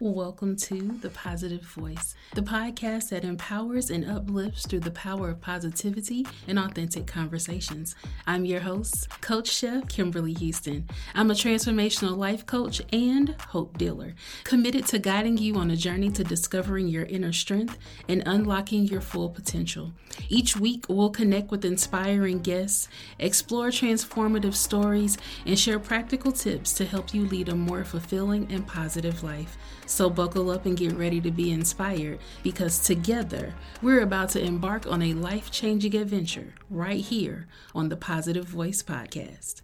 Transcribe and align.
Welcome 0.00 0.54
to 0.58 0.96
The 1.00 1.10
Positive 1.10 1.62
Voice, 1.62 2.14
the 2.32 2.40
podcast 2.40 3.08
that 3.08 3.24
empowers 3.24 3.90
and 3.90 4.08
uplifts 4.08 4.64
through 4.64 4.78
the 4.78 4.92
power 4.92 5.30
of 5.30 5.40
positivity 5.40 6.24
and 6.46 6.56
authentic 6.56 7.08
conversations. 7.08 7.96
I'm 8.24 8.44
your 8.44 8.60
host, 8.60 9.08
Coach 9.20 9.48
Chef 9.48 9.88
Kimberly 9.88 10.34
Houston. 10.34 10.88
I'm 11.16 11.32
a 11.32 11.34
transformational 11.34 12.16
life 12.16 12.46
coach 12.46 12.80
and 12.92 13.34
hope 13.48 13.76
dealer, 13.76 14.14
committed 14.44 14.86
to 14.86 15.00
guiding 15.00 15.36
you 15.36 15.56
on 15.56 15.72
a 15.72 15.76
journey 15.76 16.10
to 16.10 16.22
discovering 16.22 16.86
your 16.86 17.06
inner 17.06 17.32
strength 17.32 17.76
and 18.08 18.22
unlocking 18.24 18.84
your 18.84 19.00
full 19.00 19.30
potential. 19.30 19.92
Each 20.28 20.56
week, 20.56 20.84
we'll 20.88 21.10
connect 21.10 21.50
with 21.50 21.64
inspiring 21.64 22.38
guests, 22.38 22.86
explore 23.18 23.70
transformative 23.70 24.54
stories, 24.54 25.18
and 25.44 25.58
share 25.58 25.80
practical 25.80 26.30
tips 26.30 26.72
to 26.74 26.84
help 26.84 27.12
you 27.12 27.26
lead 27.26 27.48
a 27.48 27.56
more 27.56 27.82
fulfilling 27.82 28.46
and 28.52 28.64
positive 28.64 29.24
life. 29.24 29.56
So 29.88 30.10
buckle 30.10 30.50
up 30.50 30.66
and 30.66 30.76
get 30.76 30.92
ready 30.92 31.18
to 31.22 31.30
be 31.30 31.50
inspired 31.50 32.18
because 32.42 32.78
together 32.78 33.54
we're 33.80 34.02
about 34.02 34.28
to 34.30 34.44
embark 34.44 34.86
on 34.86 35.00
a 35.00 35.14
life 35.14 35.50
changing 35.50 35.96
adventure 35.96 36.52
right 36.68 37.00
here 37.00 37.48
on 37.74 37.88
the 37.88 37.96
Positive 37.96 38.44
Voice 38.44 38.82
Podcast. 38.82 39.62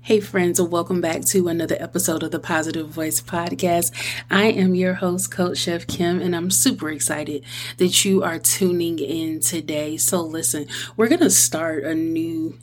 Hey, 0.00 0.20
friends, 0.20 0.60
and 0.60 0.70
welcome 0.70 1.00
back 1.00 1.24
to 1.24 1.48
another 1.48 1.76
episode 1.80 2.22
of 2.22 2.30
the 2.30 2.38
Positive 2.38 2.86
Voice 2.86 3.20
Podcast. 3.20 3.92
I 4.30 4.44
am 4.44 4.76
your 4.76 4.94
host, 4.94 5.32
Coach 5.32 5.58
Chef 5.58 5.88
Kim, 5.88 6.20
and 6.20 6.34
I'm 6.36 6.52
super 6.52 6.88
excited 6.88 7.42
that 7.78 8.04
you 8.04 8.22
are 8.22 8.38
tuning 8.38 9.00
in 9.00 9.40
today. 9.40 9.96
So, 9.96 10.20
listen, 10.22 10.68
we're 10.96 11.08
going 11.08 11.20
to 11.22 11.30
start 11.30 11.82
a 11.82 11.96
new 11.96 12.56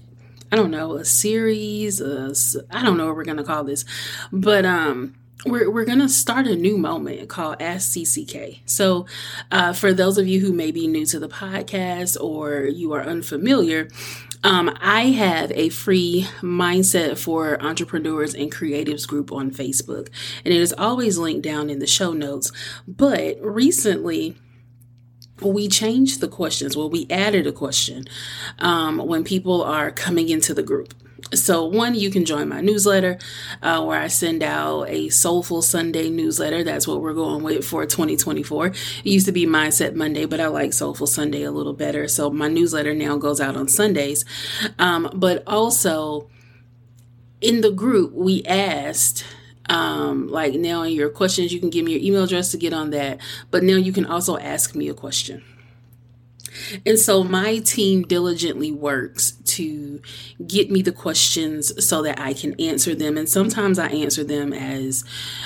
I 0.49 0.55
don't 0.55 0.71
know, 0.71 0.93
a 0.93 1.04
series, 1.04 1.99
I 1.99 2.84
don't 2.84 2.95
know 2.95 3.07
what 3.07 3.16
we're 3.16 3.23
going 3.26 3.38
to 3.38 3.43
call 3.43 3.63
this, 3.63 3.84
but 4.32 4.66
um 4.66 5.16
we're, 5.46 5.70
we're 5.70 5.86
going 5.86 6.00
to 6.00 6.10
start 6.10 6.48
a 6.48 6.56
new 6.56 6.78
moment 6.78 7.28
called 7.30 7.62
Ask 7.62 7.92
CCK. 7.92 8.60
So, 8.66 9.06
uh, 9.52 9.74
for 9.74 9.94
those 9.94 10.18
of 10.18 10.28
you 10.28 10.40
who 10.40 10.54
may 10.54 10.72
be 10.72 10.88
new 10.88 11.05
to 11.08 11.20
the 11.20 11.30
podcast 11.30 12.22
or 12.22 12.63
you 12.66 12.94
are 12.94 13.02
unfamiliar, 13.02 13.90
um, 14.44 14.76
I 14.82 15.04
have 15.08 15.52
a 15.52 15.70
free 15.70 16.27
mindset 16.41 17.18
for 17.18 17.62
entrepreneurs 17.62 18.35
and 18.35 18.52
creatives 18.52 19.08
group 19.08 19.32
on 19.32 19.52
Facebook, 19.52 20.10
and 20.44 20.54
it 20.54 20.60
is 20.60 20.74
always 20.77 21.18
linked 21.18 21.44
down 21.44 21.70
in 21.70 21.80
the 21.80 21.88
show 21.88 22.12
notes. 22.12 22.52
But 22.88 23.38
recently, 23.41 24.35
we 25.41 25.68
changed 25.68 26.20
the 26.20 26.28
questions. 26.28 26.76
Well, 26.76 26.90
we 26.90 27.07
added 27.10 27.48
a 27.48 27.52
question 27.52 28.05
um, 28.60 28.98
when 28.98 29.24
people 29.24 29.63
are 29.63 29.91
coming 29.91 30.30
into 30.30 30.54
the 30.54 30.63
group. 30.63 30.94
So, 31.34 31.66
one, 31.66 31.96
you 31.96 32.12
can 32.12 32.26
join 32.26 32.49
my 32.49 32.62
newsletter 32.62 33.18
uh, 33.62 33.84
where 33.84 33.99
I 33.99 34.07
send 34.07 34.43
out 34.43 34.84
a 34.84 35.10
Soulful 35.10 35.62
Sunday 35.62 36.10
newsletter. 36.10 36.63
That's 36.63 36.88
what 36.88 37.02
we're 37.02 37.13
going 37.13 37.43
with 37.43 37.66
for 37.66 37.85
2024. 37.85 38.68
It 38.68 38.76
used 39.04 39.26
to 39.26 39.32
be 39.32 39.46
Mindset 39.46 39.96
Monday, 39.96 40.26
but 40.26 40.40
I 40.40 40.48
like 40.48 40.74
Soulful 40.74 41.07
Sunday 41.07 41.44
a 41.44 41.51
little 41.51 41.74
better. 41.74 42.07
So, 42.07 42.29
my 42.29 42.49
newsletter 42.49 42.94
now 42.94 43.18
goes 43.18 43.41
out 43.41 43.55
on 43.55 43.68
Sundays. 43.68 44.26
Um, 44.77 45.10
but 45.13 45.44
also, 45.48 46.29
in 47.41 47.62
the 47.62 47.71
group, 47.71 48.13
we 48.13 48.44
asked 48.46 49.26
um, 49.70 50.27
like 50.27 50.54
now 50.54 50.84
in 50.84 50.94
your 50.94 51.10
questions, 51.10 51.54
you 51.54 51.60
can 51.60 51.70
give 51.70 51.85
me 51.85 51.94
your 51.94 52.01
email 52.01 52.24
address 52.24 52.51
to 52.51 52.57
get 52.57 52.74
on 52.74 52.90
that. 52.91 53.20
But 53.49 53.63
now 53.63 53.76
you 53.76 53.94
can 53.94 54.05
also 54.05 54.38
ask 54.38 54.76
me 54.76 54.90
a 54.90 54.94
question. 54.94 55.44
And 56.85 56.99
so 56.99 57.23
my 57.23 57.59
team 57.59 58.04
diligently 58.04 58.71
works 58.71 59.32
to 59.32 60.01
get 60.46 60.71
me 60.71 60.82
the 60.82 60.91
questions 60.91 61.85
so 61.85 62.01
that 62.04 62.20
I 62.20 62.34
can 62.34 62.60
answer 62.60 62.95
them. 62.95 63.18
And 63.18 63.27
sometimes 63.27 63.79
I 63.79 63.87
answer 63.87 64.23
them 64.23 64.53
as 64.53 65.03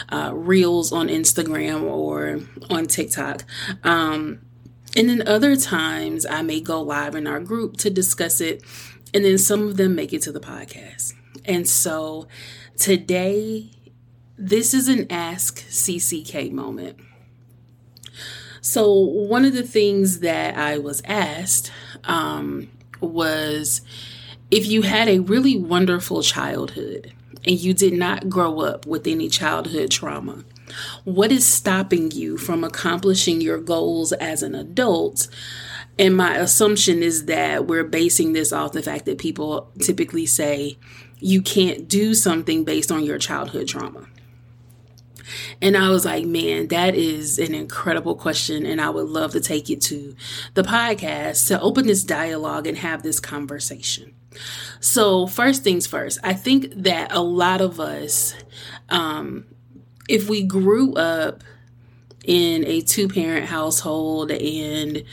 uh, 0.10 0.32
reels 0.34 0.92
on 0.92 1.08
Instagram 1.08 1.84
or 1.84 2.40
on 2.70 2.86
TikTok. 2.86 3.44
Um, 3.84 4.40
and 4.96 5.10
then 5.10 5.28
other 5.28 5.56
times 5.56 6.26
I 6.26 6.42
may 6.42 6.60
go 6.60 6.82
live 6.82 7.16
in 7.16 7.28
our 7.28 7.40
group 7.40 7.78
to 7.78 7.90
discuss 7.90 8.42
it. 8.42 8.64
And 9.14 9.24
then 9.24 9.38
some 9.38 9.68
of 9.68 9.78
them 9.78 9.96
make 9.96 10.14
it 10.14 10.22
to 10.24 10.32
the 10.32 10.40
podcast. 10.40 11.14
And 11.46 11.68
so 11.68 12.28
today, 12.78 13.72
this 14.38 14.74
is 14.74 14.88
an 14.88 15.08
Ask 15.10 15.60
CCK 15.68 16.52
moment. 16.52 17.00
So, 18.62 18.92
one 18.92 19.46
of 19.46 19.54
the 19.54 19.64
things 19.64 20.20
that 20.20 20.58
I 20.58 20.78
was 20.78 21.02
asked 21.06 21.72
um, 22.04 22.70
was 23.00 23.82
if 24.52 24.66
you 24.66 24.82
had 24.84 25.08
a 25.08 25.20
really 25.20 25.58
wonderful 25.58 26.22
childhood 26.22 27.14
and 27.46 27.60
you 27.60 27.74
did 27.74 27.94
not 27.94 28.30
grow 28.30 28.62
up 28.62 28.86
with 28.86 29.08
any 29.08 29.30
childhood 29.30 29.92
trauma, 29.92 30.44
what 31.04 31.32
is 31.32 31.46
stopping 31.46 32.12
you 32.12 32.38
from 32.38 32.64
accomplishing 32.64 33.42
your 33.42 33.60
goals 33.60 34.12
as 34.14 34.44
an 34.44 34.56
adult? 34.56 35.28
And 36.00 36.16
my 36.16 36.36
assumption 36.38 37.02
is 37.02 37.26
that 37.26 37.68
we're 37.68 37.84
basing 37.84 38.34
this 38.34 38.54
off 38.54 38.74
the 38.74 38.84
fact 38.84 39.06
that 39.06 39.18
people 39.18 39.72
typically 39.80 40.26
say 40.26 40.78
you 41.20 41.42
can't 41.42 41.88
do 41.88 42.14
something 42.14 42.64
based 42.64 42.92
on 42.92 43.04
your 43.04 43.18
childhood 43.18 43.68
trauma. 43.68 44.08
And 45.62 45.78
I 45.78 45.90
was 45.90 46.06
like, 46.06 46.26
man, 46.26 46.68
that 46.68 46.96
is 46.96 47.40
an 47.40 47.54
incredible 47.54 48.16
question. 48.16 48.66
And 48.66 48.82
I 48.82 48.90
would 48.90 49.08
love 49.08 49.32
to 49.34 49.40
take 49.40 49.70
it 49.70 49.82
to 49.82 50.16
the 50.54 50.64
podcast 50.64 51.48
to 51.48 51.60
open 51.62 51.88
this 51.88 52.04
dialogue 52.04 52.68
and 52.68 52.78
have 52.78 53.04
this 53.04 53.20
conversation. 53.20 54.14
So, 54.80 55.26
first 55.26 55.64
things 55.64 55.88
first, 55.88 56.20
I 56.24 56.34
think 56.34 56.72
that 56.76 57.12
a 57.12 57.22
lot 57.22 57.62
of 57.62 57.80
us, 57.80 58.36
um, 58.90 59.46
if 60.08 60.30
we 60.30 60.44
grew 60.44 60.94
up 60.94 61.44
in 62.28 62.66
a 62.68 62.82
two 62.82 63.08
parent 63.08 63.46
household 63.46 64.32
and 64.32 65.04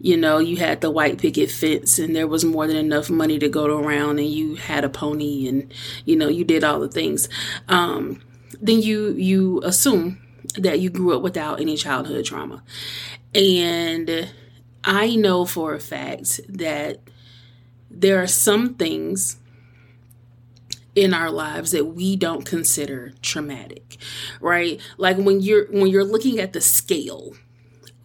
you 0.00 0.16
know 0.16 0.38
you 0.38 0.56
had 0.56 0.80
the 0.80 0.90
white 0.90 1.18
picket 1.18 1.48
fence 1.48 2.00
and 2.00 2.16
there 2.16 2.26
was 2.26 2.44
more 2.44 2.66
than 2.66 2.76
enough 2.76 3.08
money 3.08 3.38
to 3.38 3.48
go 3.48 3.66
around 3.66 4.18
and 4.18 4.28
you 4.28 4.56
had 4.56 4.84
a 4.84 4.88
pony 4.88 5.46
and 5.46 5.72
you 6.04 6.16
know 6.16 6.28
you 6.28 6.44
did 6.44 6.64
all 6.64 6.80
the 6.80 6.88
things 6.88 7.28
um, 7.68 8.20
then 8.60 8.82
you 8.82 9.12
you 9.12 9.60
assume 9.64 10.20
that 10.56 10.80
you 10.80 10.90
grew 10.90 11.16
up 11.16 11.22
without 11.22 11.60
any 11.60 11.76
childhood 11.76 12.24
trauma. 12.24 12.62
And 13.34 14.30
I 14.84 15.16
know 15.16 15.44
for 15.44 15.74
a 15.74 15.80
fact 15.80 16.40
that 16.48 17.00
there 17.90 18.22
are 18.22 18.26
some 18.26 18.74
things 18.74 19.36
in 20.94 21.12
our 21.12 21.30
lives 21.30 21.72
that 21.72 21.86
we 21.86 22.14
don't 22.14 22.44
consider 22.44 23.12
traumatic 23.20 23.96
right 24.40 24.80
like 24.96 25.16
when 25.16 25.40
you're 25.40 25.66
when 25.66 25.88
you're 25.88 26.04
looking 26.04 26.38
at 26.38 26.52
the 26.52 26.60
scale 26.60 27.34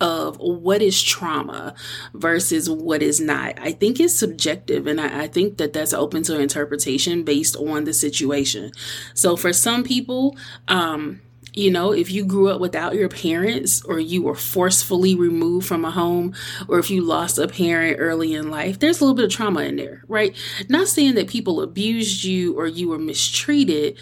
of 0.02 0.38
what 0.38 0.82
is 0.82 1.02
trauma 1.02 1.74
versus 2.14 2.70
what 2.70 3.02
is 3.02 3.20
not. 3.20 3.60
I 3.60 3.72
think 3.72 4.00
it's 4.00 4.16
subjective, 4.16 4.88
and 4.88 5.00
I, 5.00 5.24
I, 5.24 5.28
think 5.28 5.58
that 5.58 5.74
that's 5.74 5.94
open 5.94 6.24
to 6.24 6.40
interpretation 6.40 7.24
based 7.24 7.56
on 7.58 7.84
the 7.84 7.94
situation. 7.94 8.72
So, 9.14 9.36
for 9.36 9.52
some 9.52 9.84
people, 9.84 10.38
um, 10.68 11.22
you 11.54 11.72
know, 11.72 11.92
if 11.92 12.12
you 12.12 12.24
grew 12.26 12.50
up 12.50 12.62
without 12.62 12.96
your 12.96 13.10
parents 13.10 13.84
or 13.84 14.00
you 14.00 14.22
were 14.22 14.36
forcefully 14.36 15.16
removed 15.16 15.68
from 15.68 15.84
a 15.84 15.92
home 15.92 16.34
or 16.68 16.80
if 16.80 16.90
you 16.90 17.02
lost 17.02 17.38
a 17.38 17.48
parent 17.48 17.98
early 18.00 18.34
in 18.34 18.50
life, 18.50 18.80
there's 18.80 19.00
a 19.00 19.04
little 19.04 19.16
bit 19.16 19.26
of 19.26 19.31
trauma 19.31 19.62
in 19.62 19.76
there, 19.76 20.04
right? 20.08 20.36
Not 20.70 20.88
saying 20.88 21.16
that 21.16 21.28
people 21.28 21.62
abused 21.62 22.24
you 22.24 22.58
or 22.58 22.68
you 22.68 22.90
were 22.90 23.00
mistreated, 23.00 23.98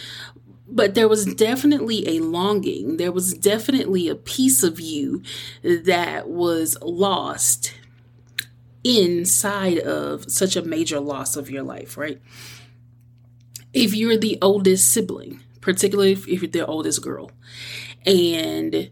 but 0.70 0.96
there 0.96 1.08
was 1.08 1.26
definitely 1.26 2.08
a 2.08 2.20
longing. 2.20 2.98
There 2.98 3.12
was 3.12 3.34
definitely 3.34 4.10
a 4.10 4.16
piece 4.16 4.64
of 4.64 4.80
you 4.80 5.24
that 5.64 6.28
was 6.28 6.78
lost 6.82 7.74
inside 8.84 9.80
of 9.80 10.30
such 10.32 10.56
a 10.56 10.62
major 10.62 11.00
loss 11.00 11.36
of 11.36 11.50
your 11.50 11.64
life, 11.64 11.98
right? 11.98 12.22
If 13.74 13.94
you're 13.96 14.18
the 14.18 14.38
oldest 14.42 14.92
sibling, 14.92 15.42
particularly 15.62 16.14
if 16.14 16.28
you're 16.28 16.48
the 16.48 16.66
oldest 16.66 17.02
girl, 17.02 17.32
and 18.06 18.90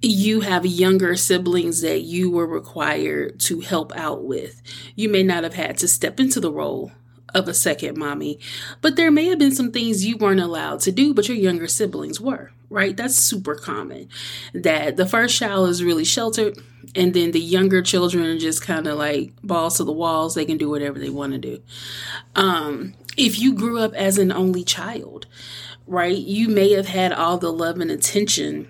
you 0.00 0.40
have 0.40 0.66
younger 0.66 1.16
siblings 1.16 1.80
that 1.80 2.02
you 2.02 2.30
were 2.30 2.46
required 2.46 3.40
to 3.40 3.60
help 3.60 3.92
out 3.96 4.24
with, 4.24 4.60
you 4.96 5.08
may 5.08 5.22
not 5.22 5.44
have 5.44 5.54
had 5.54 5.78
to 5.78 5.88
step 5.88 6.20
into 6.20 6.40
the 6.40 6.52
role 6.52 6.92
of 7.34 7.48
a 7.48 7.54
second 7.54 7.98
mommy, 7.98 8.38
but 8.80 8.96
there 8.96 9.10
may 9.10 9.26
have 9.26 9.38
been 9.38 9.54
some 9.54 9.72
things 9.72 10.04
you 10.04 10.16
weren't 10.16 10.40
allowed 10.40 10.80
to 10.80 10.92
do, 10.92 11.12
but 11.12 11.28
your 11.28 11.36
younger 11.36 11.66
siblings 11.66 12.20
were, 12.20 12.52
right? 12.70 12.96
That's 12.96 13.16
super 13.16 13.56
common. 13.56 14.08
That 14.54 14.96
the 14.96 15.06
first 15.06 15.36
child 15.36 15.68
is 15.68 15.82
really 15.82 16.04
sheltered, 16.04 16.58
and 16.94 17.12
then 17.12 17.32
the 17.32 17.40
younger 17.40 17.82
children 17.82 18.24
are 18.24 18.38
just 18.38 18.62
kind 18.62 18.86
of 18.86 18.96
like 18.96 19.32
balls 19.42 19.78
to 19.78 19.84
the 19.84 19.92
walls. 19.92 20.34
They 20.34 20.44
can 20.44 20.58
do 20.58 20.70
whatever 20.70 20.98
they 20.98 21.10
want 21.10 21.32
to 21.32 21.38
do. 21.38 21.60
Um, 22.36 22.94
if 23.16 23.38
you 23.38 23.54
grew 23.54 23.80
up 23.80 23.94
as 23.94 24.18
an 24.18 24.32
only 24.32 24.64
child, 24.64 25.26
right, 25.86 26.16
you 26.16 26.48
may 26.48 26.72
have 26.72 26.86
had 26.86 27.12
all 27.12 27.38
the 27.38 27.52
love 27.52 27.80
and 27.80 27.90
attention 27.90 28.68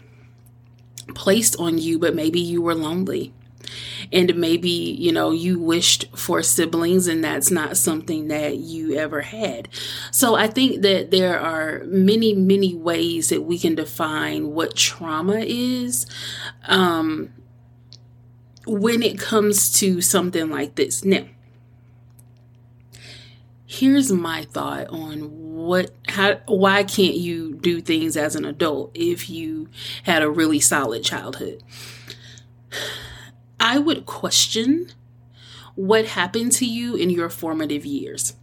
placed 1.14 1.58
on 1.60 1.78
you, 1.78 1.98
but 1.98 2.14
maybe 2.14 2.40
you 2.40 2.62
were 2.62 2.74
lonely 2.74 3.34
and 4.12 4.34
maybe 4.36 4.68
you 4.68 5.12
know 5.12 5.30
you 5.30 5.58
wished 5.58 6.06
for 6.16 6.42
siblings 6.42 7.06
and 7.06 7.22
that's 7.22 7.50
not 7.50 7.76
something 7.76 8.28
that 8.28 8.56
you 8.58 8.96
ever 8.96 9.22
had. 9.22 9.68
So 10.10 10.34
i 10.34 10.46
think 10.46 10.82
that 10.82 11.10
there 11.10 11.38
are 11.38 11.82
many 11.86 12.34
many 12.34 12.74
ways 12.74 13.28
that 13.28 13.42
we 13.42 13.58
can 13.58 13.74
define 13.74 14.52
what 14.52 14.76
trauma 14.76 15.38
is 15.40 16.06
um, 16.66 17.32
when 18.66 19.02
it 19.02 19.18
comes 19.18 19.78
to 19.78 20.00
something 20.00 20.50
like 20.50 20.74
this. 20.74 21.04
Now 21.04 21.26
here's 23.66 24.12
my 24.12 24.44
thought 24.44 24.86
on 24.88 25.20
what 25.64 25.90
how 26.08 26.36
why 26.46 26.84
can't 26.84 27.16
you 27.16 27.54
do 27.54 27.80
things 27.80 28.16
as 28.16 28.36
an 28.36 28.44
adult 28.44 28.90
if 28.94 29.28
you 29.28 29.68
had 30.04 30.22
a 30.22 30.30
really 30.30 30.60
solid 30.60 31.02
childhood 31.02 31.62
I 33.64 33.78
would 33.78 34.04
question 34.04 34.92
what 35.74 36.04
happened 36.04 36.52
to 36.52 36.66
you 36.66 36.96
in 36.96 37.08
your 37.08 37.30
formative 37.30 37.86
years. 37.86 38.34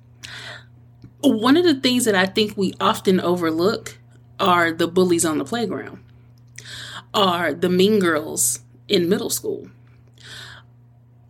One 1.20 1.56
of 1.56 1.64
the 1.64 1.76
things 1.76 2.06
that 2.06 2.16
I 2.16 2.26
think 2.26 2.58
we 2.58 2.74
often 2.82 3.20
overlook 3.20 4.00
are 4.40 4.72
the 4.72 4.88
bullies 4.88 5.24
on 5.24 5.38
the 5.38 5.46
playground, 5.46 6.04
are 7.14 7.54
the 7.54 7.70
mean 7.70 8.00
girls 8.00 8.62
in 8.88 9.10
middle 9.10 9.30
school, 9.30 9.70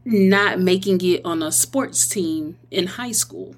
not 0.05 0.57
making 0.57 1.01
it 1.01 1.19
on 1.25 1.43
a 1.43 1.51
sports 1.51 2.07
team 2.07 2.57
in 2.71 2.87
high 2.87 3.11
school. 3.11 3.57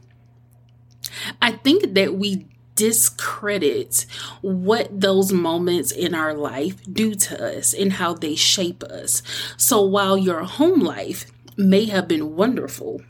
I 1.43 1.51
think 1.51 1.93
that 1.93 2.15
we 2.15 2.47
discredit 2.75 4.05
what 4.41 4.99
those 4.99 5.31
moments 5.31 5.91
in 5.91 6.13
our 6.15 6.33
life 6.33 6.75
do 6.91 7.13
to 7.15 7.59
us 7.59 7.73
and 7.73 7.93
how 7.93 8.13
they 8.13 8.35
shape 8.35 8.83
us. 8.83 9.21
So 9.57 9.81
while 9.81 10.17
your 10.17 10.43
home 10.43 10.79
life 10.79 11.25
may 11.57 11.85
have 11.85 12.07
been 12.07 12.35
wonderful 12.35 13.01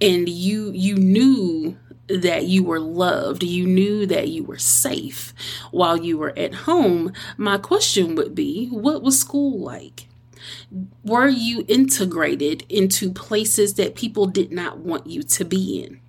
and 0.00 0.28
you 0.28 0.70
you 0.72 0.96
knew 0.96 1.76
that 2.08 2.46
you 2.46 2.64
were 2.64 2.80
loved, 2.80 3.42
you 3.42 3.66
knew 3.66 4.04
that 4.06 4.28
you 4.28 4.42
were 4.42 4.58
safe 4.58 5.32
while 5.70 5.96
you 5.96 6.18
were 6.18 6.36
at 6.36 6.54
home, 6.54 7.12
my 7.36 7.56
question 7.56 8.14
would 8.16 8.34
be 8.34 8.68
what 8.68 9.02
was 9.02 9.18
school 9.18 9.58
like? 9.60 10.08
Were 11.04 11.28
you 11.28 11.64
integrated 11.68 12.64
into 12.68 13.12
places 13.12 13.74
that 13.74 13.94
people 13.94 14.26
did 14.26 14.52
not 14.52 14.78
want 14.78 15.06
you 15.06 15.22
to 15.22 15.44
be 15.44 15.82
in? 15.82 16.00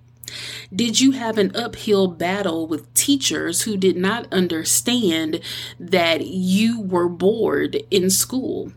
Did 0.74 1.00
you 1.00 1.12
have 1.12 1.38
an 1.38 1.54
uphill 1.54 2.08
battle 2.08 2.66
with 2.66 2.92
teachers 2.94 3.62
who 3.62 3.76
did 3.76 3.96
not 3.96 4.32
understand 4.32 5.40
that 5.78 6.26
you 6.26 6.80
were 6.80 7.08
bored 7.08 7.82
in 7.90 8.10
school? 8.10 8.72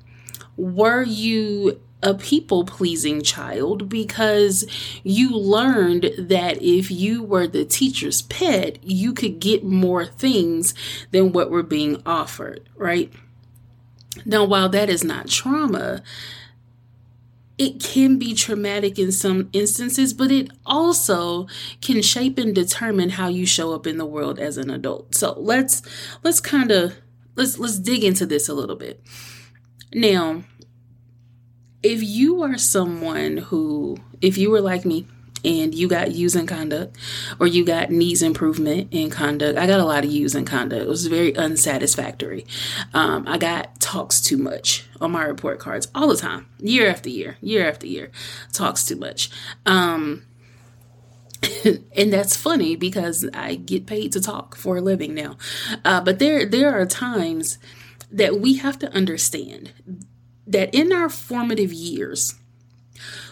Were 0.58 1.04
you 1.04 1.82
a 2.06 2.14
people 2.14 2.64
pleasing 2.64 3.22
child 3.22 3.90
because 3.90 4.66
you 5.04 5.36
learned 5.36 6.12
that 6.20 6.62
if 6.62 6.92
you 6.92 7.24
were 7.24 7.48
the 7.48 7.66
teacher's 7.66 8.22
pet, 8.22 8.78
you 8.84 9.12
could 9.12 9.40
get 9.40 9.64
more 9.64 10.06
things 10.06 10.76
than 11.12 11.32
what 11.32 11.50
were 11.50 11.64
being 11.64 12.02
offered, 12.06 12.70
right? 12.76 13.12
Now, 14.24 14.46
while 14.46 14.70
that 14.70 14.90
is 14.90 15.04
not 15.04 15.28
trauma, 15.28 16.04
it 17.58 17.82
can 17.82 18.18
be 18.18 18.34
traumatic 18.34 19.00
in 19.00 19.12
some 19.12 19.50
instances, 19.54 20.14
but 20.14 20.32
it 20.32 20.52
also 20.66 21.48
can 21.82 22.02
shape 22.02 22.38
and 22.38 22.54
determine 22.54 23.12
how 23.12 23.28
you 23.28 23.46
show 23.46 23.74
up 23.74 23.88
in 23.88 23.98
the 23.98 24.06
world 24.06 24.40
as 24.40 24.58
an 24.58 24.70
adult. 24.70 25.16
So 25.16 25.34
let's 25.38 25.82
let's 26.24 26.42
kind 26.42 26.72
of 26.72 26.96
let's 27.36 27.58
let's 27.58 27.80
dig 27.80 28.04
into 28.04 28.26
this 28.26 28.50
a 28.50 28.54
little 28.54 28.76
bit. 28.76 29.02
Now, 29.94 30.44
if 31.82 32.04
you 32.04 32.42
are 32.44 32.58
someone 32.58 33.38
who 33.38 33.98
if 34.22 34.38
you 34.38 34.52
were 34.52 34.62
like 34.62 34.84
me, 34.86 35.08
and 35.46 35.76
you 35.76 35.88
got 35.88 36.12
U's 36.12 36.36
in 36.36 36.48
conduct 36.48 36.98
or 37.40 37.48
you 37.48 37.64
got 37.64 37.92
needs 37.92 38.22
improvement 38.22 38.90
in 38.92 39.10
conduct. 39.10 39.58
I 39.58 39.68
got 39.68 39.80
a 39.80 39.86
lot 39.86 40.04
of 40.04 40.12
U's 40.12 40.36
in 40.36 40.46
conduct. 40.46 40.82
It 40.82 40.88
was 40.88 41.08
very 41.08 41.36
unsatisfactory. 41.36 42.46
Um, 42.94 43.28
I 43.28 43.38
got 43.38 43.80
talks 43.80 44.20
too 44.20 44.38
much 44.38 44.86
on 45.00 45.12
my 45.12 45.24
report 45.24 45.60
cards 45.60 45.88
all 45.94 46.08
the 46.08 46.18
time, 46.18 46.48
year 46.60 46.90
after 46.90 47.10
year, 47.10 47.38
year 47.42 47.70
after 47.70 47.88
year, 47.88 48.12
talks 48.52 48.86
too 48.86 48.96
much. 48.96 49.30
Um, 49.66 50.24
and 51.96 52.12
that's 52.12 52.36
funny 52.36 52.76
because 52.76 53.30
I 53.34 53.56
get 53.56 53.86
paid 53.86 54.12
to 54.14 54.22
talk 54.22 54.56
for 54.56 54.78
a 54.78 54.82
living 54.82 55.14
now. 55.14 55.38
Uh, 55.84 56.02
but 56.02 56.20
there, 56.20 56.46
there 56.46 56.74
are 56.80 56.86
times 56.86 57.58
that 58.12 58.40
we 58.40 58.56
have 58.56 58.80
to 58.80 58.92
understand 58.94 59.72
that 60.48 60.74
in 60.74 60.92
our 60.92 61.10
formative 61.10 61.74
years, 61.74 62.36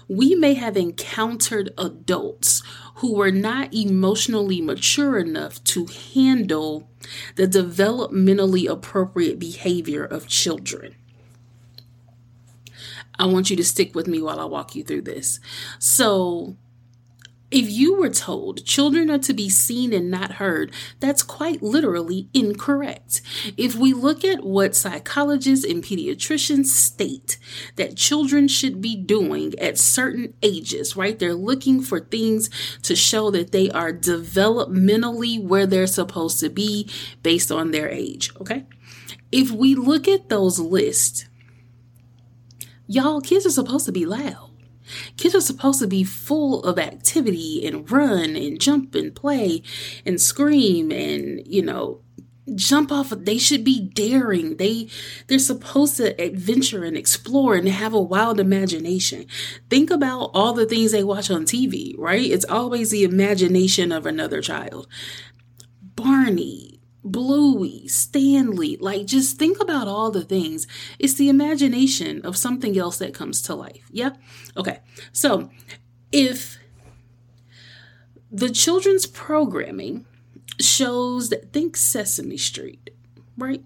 we 0.08 0.36
may 0.36 0.54
have 0.54 0.78
encountered 0.78 1.74
adults 1.78 2.64
who 2.96 3.16
were 3.16 3.32
not 3.32 3.74
emotionally 3.74 4.62
mature 4.62 5.18
enough 5.18 5.64
to 5.66 5.88
handle 6.14 6.90
the 7.36 7.48
developmentally 7.48 8.70
appropriate 8.70 9.40
behavior 9.40 10.04
of 10.04 10.28
children. 10.28 10.96
I 13.20 13.26
want 13.26 13.50
you 13.50 13.56
to 13.58 13.64
stick 13.64 13.94
with 13.94 14.08
me 14.08 14.22
while 14.22 14.40
I 14.40 14.46
walk 14.46 14.76
you 14.76 14.84
through 14.84 15.04
this. 15.04 15.40
So, 15.80 16.56
if 17.54 17.70
you 17.70 17.96
were 17.96 18.10
told 18.10 18.66
children 18.66 19.12
are 19.12 19.20
to 19.20 19.34
be 19.34 19.48
seen 19.48 19.94
and 19.94 20.10
not 20.10 20.34
heard, 20.34 20.74
that's 21.00 21.22
quite 21.22 21.62
literally 21.62 22.28
incorrect. 22.34 23.22
If 23.58 23.76
we 23.76 23.94
look 23.94 24.26
at 24.26 24.44
what 24.44 24.76
psychologists 24.76 25.64
and 25.64 25.84
pediatricians 25.84 26.66
state 26.66 27.38
that 27.76 27.96
children 27.96 28.48
should 28.48 28.82
be 28.82 28.96
doing 28.96 29.54
at 29.60 29.78
certain 29.78 30.34
ages, 30.42 30.96
right? 30.96 31.18
They're 31.18 31.36
looking 31.36 31.82
for 31.82 32.00
things 32.00 32.50
to 32.82 32.96
show 32.96 33.30
that 33.32 33.52
they 33.52 33.70
are 33.70 33.94
developmentally 33.94 35.42
where 35.42 35.68
they're 35.68 35.86
supposed 35.86 36.40
to 36.40 36.50
be 36.50 36.90
based 37.22 37.52
on 37.52 37.70
their 37.70 37.90
age, 37.90 38.32
okay? 38.42 38.66
If 39.32 39.52
we 39.52 39.76
look 39.76 40.08
at 40.08 40.30
those 40.30 40.60
lists, 40.60 41.28
y'all, 42.88 43.22
kids 43.22 43.46
are 43.46 43.52
supposed 43.52 43.86
to 43.86 43.92
be 43.92 44.06
loud. 44.06 44.53
Kids 45.18 45.36
are 45.36 45.42
supposed 45.42 45.80
to 45.80 45.88
be 45.88 46.04
full 46.04 46.64
of 46.64 46.80
activity 46.80 47.66
and 47.66 47.90
run 47.90 48.36
and 48.36 48.60
jump 48.60 48.96
and 48.96 49.16
play 49.16 49.64
and 50.06 50.20
scream 50.22 50.92
and, 50.92 51.46
you 51.46 51.62
know, 51.62 52.02
jump 52.56 52.92
off. 52.92 53.10
They 53.10 53.38
should 53.38 53.64
be 53.64 53.80
daring. 53.80 54.58
They 54.58 54.90
they're 55.28 55.40
supposed 55.40 55.98
to 55.98 56.20
adventure 56.22 56.84
and 56.84 56.98
explore 56.98 57.56
and 57.56 57.68
have 57.68 57.94
a 57.94 58.02
wild 58.02 58.40
imagination. 58.40 59.26
Think 59.70 59.90
about 59.90 60.32
all 60.34 60.54
the 60.54 60.66
things 60.66 60.92
they 60.92 61.04
watch 61.04 61.30
on 61.32 61.46
tv 61.46 61.96
right? 61.98 62.30
It's 62.30 62.46
always 62.46 62.92
the 62.92 63.04
imagination 63.04 63.92
of 63.92 64.06
another 64.06 64.42
child. 64.42 64.88
Barney 65.96 66.73
Bluey, 67.04 67.88
Stanley, 67.88 68.78
like 68.78 69.06
just 69.06 69.38
think 69.38 69.60
about 69.60 69.88
all 69.88 70.10
the 70.10 70.24
things. 70.24 70.68
It's 71.00 71.16
the 71.16 71.30
imagination 71.30 72.22
of 72.26 72.38
something 72.38 72.78
else 72.78 72.98
that 72.98 73.14
comes 73.14 73.42
to 73.44 73.56
life. 73.56 73.86
Yeah? 73.92 74.12
Okay. 74.56 74.80
So 75.12 75.50
if 76.12 76.58
the 78.32 78.50
children's 78.50 79.06
programming 79.06 80.06
shows 80.60 81.30
that, 81.30 81.52
think 81.52 81.76
Sesame 81.76 82.38
Street, 82.38 82.90
right? 83.38 83.64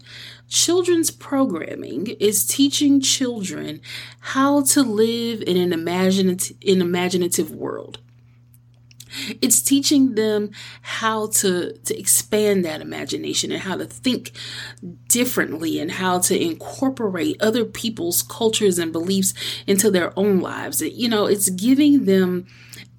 Children's 0.49 1.11
programming 1.11 2.07
is 2.19 2.45
teaching 2.45 2.99
children 3.01 3.81
how 4.19 4.63
to 4.63 4.81
live 4.81 5.41
in 5.41 5.57
an 5.57 5.73
imaginative, 5.73 6.57
an 6.65 6.81
imaginative 6.81 7.51
world. 7.51 7.99
It's 9.41 9.61
teaching 9.61 10.15
them 10.15 10.51
how 10.81 11.27
to, 11.27 11.77
to 11.77 11.99
expand 11.99 12.65
that 12.65 12.81
imagination 12.81 13.51
and 13.51 13.61
how 13.61 13.77
to 13.77 13.85
think 13.85 14.31
differently 15.07 15.79
and 15.79 15.91
how 15.91 16.19
to 16.19 16.39
incorporate 16.39 17.41
other 17.41 17.65
people's 17.65 18.23
cultures 18.23 18.77
and 18.79 18.91
beliefs 18.91 19.33
into 19.65 19.89
their 19.89 20.17
own 20.17 20.39
lives. 20.39 20.81
You 20.81 21.09
know, 21.09 21.25
it's 21.25 21.49
giving 21.49 22.05
them 22.05 22.47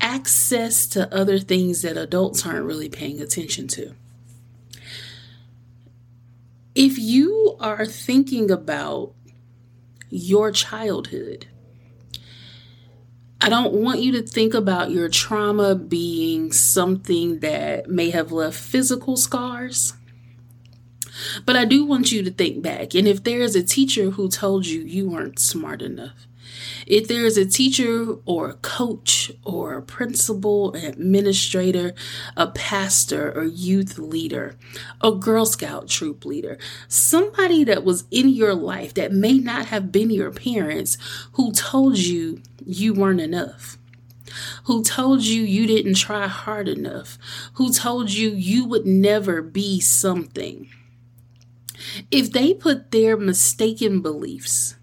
access 0.00 0.86
to 0.88 1.12
other 1.14 1.38
things 1.38 1.82
that 1.82 1.96
adults 1.96 2.46
aren't 2.46 2.64
really 2.64 2.88
paying 2.88 3.20
attention 3.20 3.68
to. 3.68 3.94
If 6.74 6.98
you 6.98 7.56
are 7.60 7.84
thinking 7.86 8.50
about 8.50 9.12
your 10.10 10.52
childhood, 10.52 11.48
I 13.40 13.48
don't 13.48 13.72
want 13.72 14.00
you 14.00 14.12
to 14.12 14.22
think 14.22 14.54
about 14.54 14.90
your 14.90 15.08
trauma 15.08 15.74
being 15.74 16.52
something 16.52 17.40
that 17.40 17.88
may 17.88 18.10
have 18.10 18.32
left 18.32 18.58
physical 18.58 19.16
scars. 19.16 19.94
But 21.44 21.56
I 21.56 21.64
do 21.64 21.84
want 21.84 22.12
you 22.12 22.22
to 22.22 22.30
think 22.30 22.62
back. 22.62 22.94
And 22.94 23.08
if 23.08 23.24
there's 23.24 23.56
a 23.56 23.62
teacher 23.62 24.10
who 24.10 24.28
told 24.28 24.66
you 24.66 24.82
you 24.82 25.08
weren't 25.08 25.38
smart 25.38 25.82
enough, 25.82 26.27
If 26.86 27.08
there 27.08 27.24
is 27.24 27.36
a 27.36 27.46
teacher 27.46 28.16
or 28.24 28.50
a 28.50 28.54
coach 28.54 29.32
or 29.44 29.74
a 29.74 29.82
principal, 29.82 30.72
an 30.74 30.84
administrator, 30.84 31.94
a 32.36 32.48
pastor 32.48 33.32
or 33.32 33.44
youth 33.44 33.98
leader, 33.98 34.56
a 35.00 35.12
Girl 35.12 35.46
Scout 35.46 35.88
troop 35.88 36.24
leader, 36.24 36.58
somebody 36.88 37.64
that 37.64 37.84
was 37.84 38.04
in 38.10 38.28
your 38.28 38.54
life 38.54 38.94
that 38.94 39.12
may 39.12 39.38
not 39.38 39.66
have 39.66 39.92
been 39.92 40.10
your 40.10 40.30
parents 40.30 40.96
who 41.32 41.52
told 41.52 41.98
you 41.98 42.42
you 42.64 42.94
weren't 42.94 43.20
enough 43.20 43.78
who 44.64 44.82
told 44.82 45.22
you 45.22 45.42
you 45.42 45.66
didn't 45.66 45.94
try 45.94 46.26
hard 46.26 46.68
enough, 46.68 47.18
who 47.54 47.72
told 47.72 48.10
you 48.10 48.30
you 48.30 48.66
would 48.66 48.86
never 48.86 49.40
be 49.40 49.80
something. 49.80 50.68
If 52.10 52.32
they 52.32 52.54
put 52.54 52.90
their 52.90 53.16
mistaken 53.16 54.00
beliefs 54.02 54.74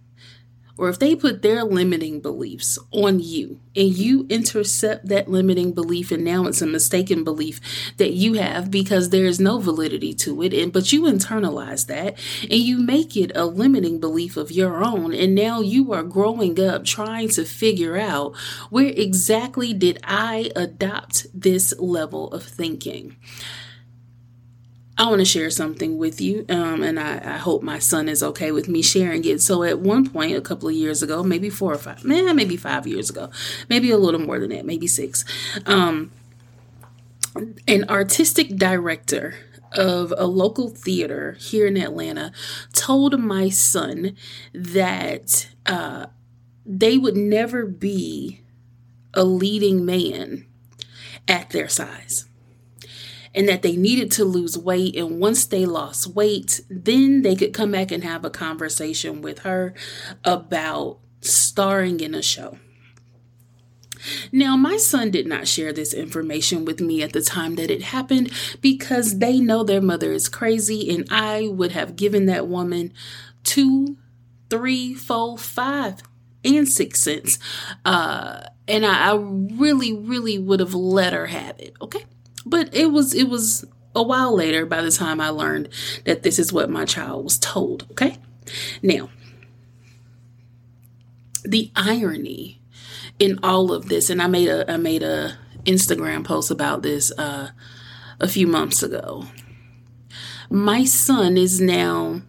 or 0.77 0.89
if 0.89 1.00
they 1.00 1.15
put 1.15 1.41
their 1.41 1.63
limiting 1.63 2.20
beliefs 2.20 2.77
on 2.91 3.20
you 3.20 3.60
and 3.75 3.96
you 3.96 4.25
intercept 4.29 5.08
that 5.08 5.29
limiting 5.29 5.72
belief 5.74 6.12
and 6.12 6.24
now 6.24 6.46
it's 6.46 6.62
a 6.62 6.67
mistaken 6.67 7.24
belief 7.24 7.60
that 7.98 8.13
you 8.13 8.34
have 8.34 8.70
because 8.70 9.10
there 9.10 9.25
is 9.25 9.39
no 9.39 9.60
validity 9.60 10.13
to 10.13 10.41
it 10.41 10.53
and 10.53 10.74
but 10.74 10.91
you 10.91 11.03
internalize 11.03 11.88
that 11.88 12.17
and 12.44 12.53
you 12.53 12.77
make 12.77 13.15
it 13.15 13.32
a 13.36 13.46
limiting 13.46 14.00
belief 14.00 14.38
of 14.38 14.51
your 14.51 14.84
own 14.84 15.13
and 15.13 15.36
now 15.36 15.62
you 15.62 15.94
are 15.94 16.03
growing 16.03 16.60
up 16.60 16.84
trying 16.84 17.29
to 17.29 17.46
figure 17.46 17.98
out 17.98 18.36
where 18.70 18.88
exactly 18.88 19.74
did 19.74 20.00
I 20.03 20.51
adopt 20.55 21.27
this 21.34 21.74
level 21.79 22.32
of 22.32 22.44
thinking 22.44 23.15
I 24.98 25.08
want 25.10 25.20
to 25.20 25.25
share 25.25 25.50
something 25.50 25.98
with 25.98 26.22
you, 26.22 26.46
um, 26.48 26.82
and 26.82 26.98
I, 26.98 27.18
I, 27.18 27.38
hope 27.38 27.62
my 27.62 27.80
son 27.80 28.08
is 28.08 28.24
okay 28.24 28.54
with 28.54 28.70
me 28.70 28.82
sharing 28.82 29.25
it. 29.25 29.42
So, 29.42 29.64
at 29.64 29.80
one 29.80 30.10
point, 30.10 30.38
a 30.38 30.42
couple 30.42 30.70
of 30.70 30.75
years 30.75 31.04
ago, 31.04 31.22
maybe 31.22 31.50
four 31.50 31.74
or 31.74 31.78
five, 31.78 32.06
man, 32.06 32.34
maybe 32.34 32.56
five 32.56 32.88
years 32.88 33.10
ago, 33.10 33.30
maybe 33.68 33.92
a 33.92 33.98
little 33.98 34.22
more 34.22 34.40
than 34.40 34.52
that, 34.52 34.66
maybe 34.66 34.88
six, 34.88 35.25
um, 35.66 36.12
an 37.68 37.84
artistic 37.90 38.56
director 38.56 39.36
of 39.74 40.14
a 40.18 40.25
local 40.25 40.70
theater 40.70 41.34
here 41.34 41.68
in 41.68 41.75
Atlanta 41.75 42.32
told 42.72 43.20
my 43.20 43.50
son 43.50 44.16
that 44.54 45.50
uh, 45.66 46.06
they 46.66 46.98
would 46.98 47.18
never 47.18 47.66
be 47.66 48.42
a 49.14 49.25
leading 49.25 49.86
man 49.86 50.46
at 51.28 51.50
their 51.50 51.68
size 51.68 52.25
and 53.36 53.48
that 53.50 53.62
they 53.62 53.75
needed 53.75 54.12
to 54.13 54.24
lose 54.25 54.58
weight. 54.58 54.96
And 54.96 55.20
once 55.20 55.46
they 55.46 55.65
lost 55.65 56.08
weight, 56.08 56.62
then 56.70 57.22
they 57.22 57.36
could 57.36 57.54
come 57.54 57.72
back 57.72 57.92
and 57.92 58.04
have 58.04 58.24
a 58.24 58.30
conversation 58.30 59.22
with 59.22 59.39
her 59.39 59.75
about 60.24 61.00
starring 61.22 62.00
in 62.00 62.15
a 62.15 62.22
show. 62.22 62.58
Now, 64.32 64.56
my 64.56 64.77
son 64.77 65.12
did 65.12 65.27
not 65.27 65.48
share 65.48 65.74
this 65.74 65.94
information 65.94 66.63
with 66.63 66.80
me 66.80 67.01
at 67.01 67.13
the 67.13 67.22
time 67.22 67.56
that 67.56 67.72
it 67.72 67.82
happened 67.82 68.32
because 68.62 69.20
they 69.20 69.39
know 69.39 69.63
their 69.63 69.82
mother 69.82 70.12
is 70.12 70.30
crazy, 70.30 70.94
and 70.94 71.08
I 71.10 71.48
would 71.48 71.72
have 71.72 71.96
given 71.96 72.25
that 72.27 72.48
woman 72.48 72.94
two, 73.44 73.98
three, 74.50 74.94
four, 74.94 75.38
five, 75.38 76.04
and 76.44 76.68
six 76.68 77.01
cents. 77.01 77.39
Uh, 77.84 78.42
and 78.68 78.86
I, 78.86 79.12
I 79.12 79.15
really, 79.15 79.94
really 79.94 80.38
would 80.38 80.60
have 80.60 80.75
let 80.75 81.13
her 81.13 81.25
have 81.25 81.60
it. 81.60 81.75
Okay. 81.82 82.06
But 82.46 82.74
it 82.75 82.92
was 82.92 83.14
it 83.14 83.30
was 83.30 83.66
a 83.96 84.04
while 84.04 84.36
later 84.36 84.66
by 84.66 84.82
the 84.82 84.92
time 84.92 85.22
I 85.22 85.30
learned 85.30 85.70
that 86.06 86.24
this 86.24 86.38
is 86.38 86.52
what 86.52 86.70
my 86.70 86.86
child 86.86 87.24
was 87.24 87.40
told, 87.40 87.88
okay? 87.92 88.18
Now, 88.84 89.10
the 91.44 91.72
irony 91.75 92.62
in 93.18 93.40
all 93.42 93.72
of 93.72 93.88
this 93.88 94.10
and 94.10 94.22
I 94.22 94.28
made 94.28 94.50
a 94.50 94.70
I 94.72 94.78
made 94.78 95.04
a 95.04 95.38
Instagram 95.64 96.24
post 96.24 96.52
about 96.52 96.84
this 96.84 97.12
uh 97.18 97.50
a 98.20 98.28
few 98.28 98.48
months 98.48 98.84
ago. 98.84 99.25
My 100.50 100.86
son 100.86 101.38
is 101.38 101.60
now 101.60 102.22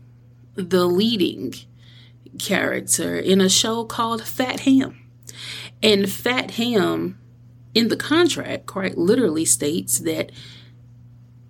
the 0.54 0.86
leading 0.86 1.54
character 2.38 3.16
in 3.16 3.40
a 3.40 3.48
show 3.48 3.84
called 3.84 4.22
Fat 4.22 4.60
Ham. 4.60 4.98
And 5.82 6.10
Fat 6.10 6.52
Ham 6.52 7.18
in 7.76 7.88
the 7.88 7.96
contract 7.96 8.64
quite 8.66 8.96
literally 8.96 9.44
states 9.44 9.98
that 9.98 10.32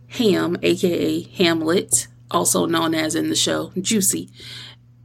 Ham, 0.09 0.57
aka 0.61 1.23
Hamlet, 1.23 2.09
also 2.33 2.67
known 2.67 2.97
as 2.97 3.15
in 3.15 3.29
the 3.29 3.37
show 3.37 3.71
Juicy, 3.81 4.29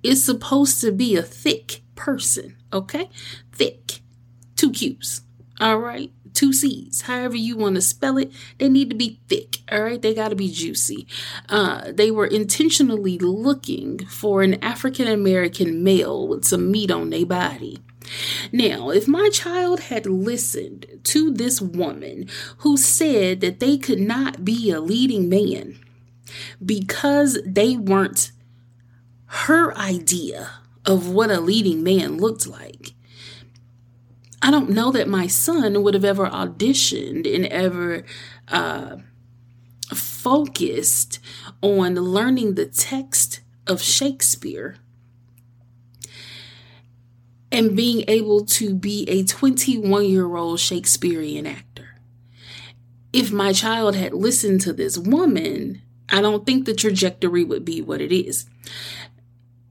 is 0.01 0.25
supposed 0.25 0.81
to 0.81 0.91
be 0.91 1.15
a 1.15 1.21
thick 1.21 1.83
person, 1.93 2.57
okay? 2.73 3.07
Thick. 3.51 3.99
Two 4.55 4.71
Q's. 4.71 5.21
All 5.59 5.77
right? 5.77 6.11
Two 6.33 6.53
C's. 6.53 7.03
However 7.03 7.35
you 7.35 7.55
want 7.55 7.75
to 7.75 7.81
spell 7.81 8.17
it, 8.17 8.31
they 8.57 8.67
need 8.67 8.89
to 8.89 8.95
be 8.95 9.19
thick, 9.27 9.57
all 9.71 9.83
right? 9.83 10.01
They 10.01 10.15
got 10.15 10.29
to 10.29 10.35
be 10.35 10.51
juicy. 10.51 11.05
Uh, 11.49 11.91
they 11.91 12.09
were 12.09 12.25
intentionally 12.25 13.19
looking 13.19 13.99
for 14.07 14.41
an 14.41 14.55
African 14.63 15.07
American 15.07 15.83
male 15.83 16.27
with 16.27 16.45
some 16.45 16.71
meat 16.71 16.89
on 16.89 17.11
their 17.11 17.27
body. 17.27 17.77
Now, 18.51 18.89
if 18.89 19.07
my 19.07 19.29
child 19.29 19.81
had 19.81 20.05
listened 20.05 20.85
to 21.03 21.31
this 21.31 21.61
woman 21.61 22.27
who 22.59 22.77
said 22.77 23.41
that 23.41 23.59
they 23.59 23.77
could 23.77 23.99
not 23.99 24.43
be 24.43 24.71
a 24.71 24.81
leading 24.81 25.29
man 25.29 25.79
because 26.63 27.39
they 27.45 27.75
weren't 27.77 28.31
her 29.25 29.77
idea 29.77 30.49
of 30.85 31.09
what 31.09 31.29
a 31.29 31.39
leading 31.39 31.83
man 31.83 32.17
looked 32.17 32.47
like, 32.47 32.93
I 34.41 34.49
don't 34.49 34.71
know 34.71 34.91
that 34.91 35.07
my 35.07 35.27
son 35.27 35.83
would 35.83 35.93
have 35.93 36.05
ever 36.05 36.27
auditioned 36.27 37.33
and 37.33 37.45
ever 37.45 38.03
uh, 38.47 38.97
focused 39.93 41.19
on 41.61 41.95
learning 41.95 42.55
the 42.55 42.65
text 42.65 43.41
of 43.67 43.81
Shakespeare 43.81 44.77
and 47.51 47.75
being 47.75 48.03
able 48.07 48.45
to 48.45 48.73
be 48.73 49.03
a 49.09 49.23
21 49.23 50.05
year 50.05 50.35
old 50.35 50.59
Shakespearean 50.59 51.45
actor. 51.45 51.95
If 53.11 53.31
my 53.31 53.51
child 53.51 53.95
had 53.95 54.13
listened 54.13 54.61
to 54.61 54.73
this 54.73 54.97
woman, 54.97 55.81
I 56.09 56.21
don't 56.21 56.45
think 56.45 56.65
the 56.65 56.73
trajectory 56.73 57.43
would 57.43 57.65
be 57.65 57.81
what 57.81 58.01
it 58.01 58.13
is. 58.13 58.45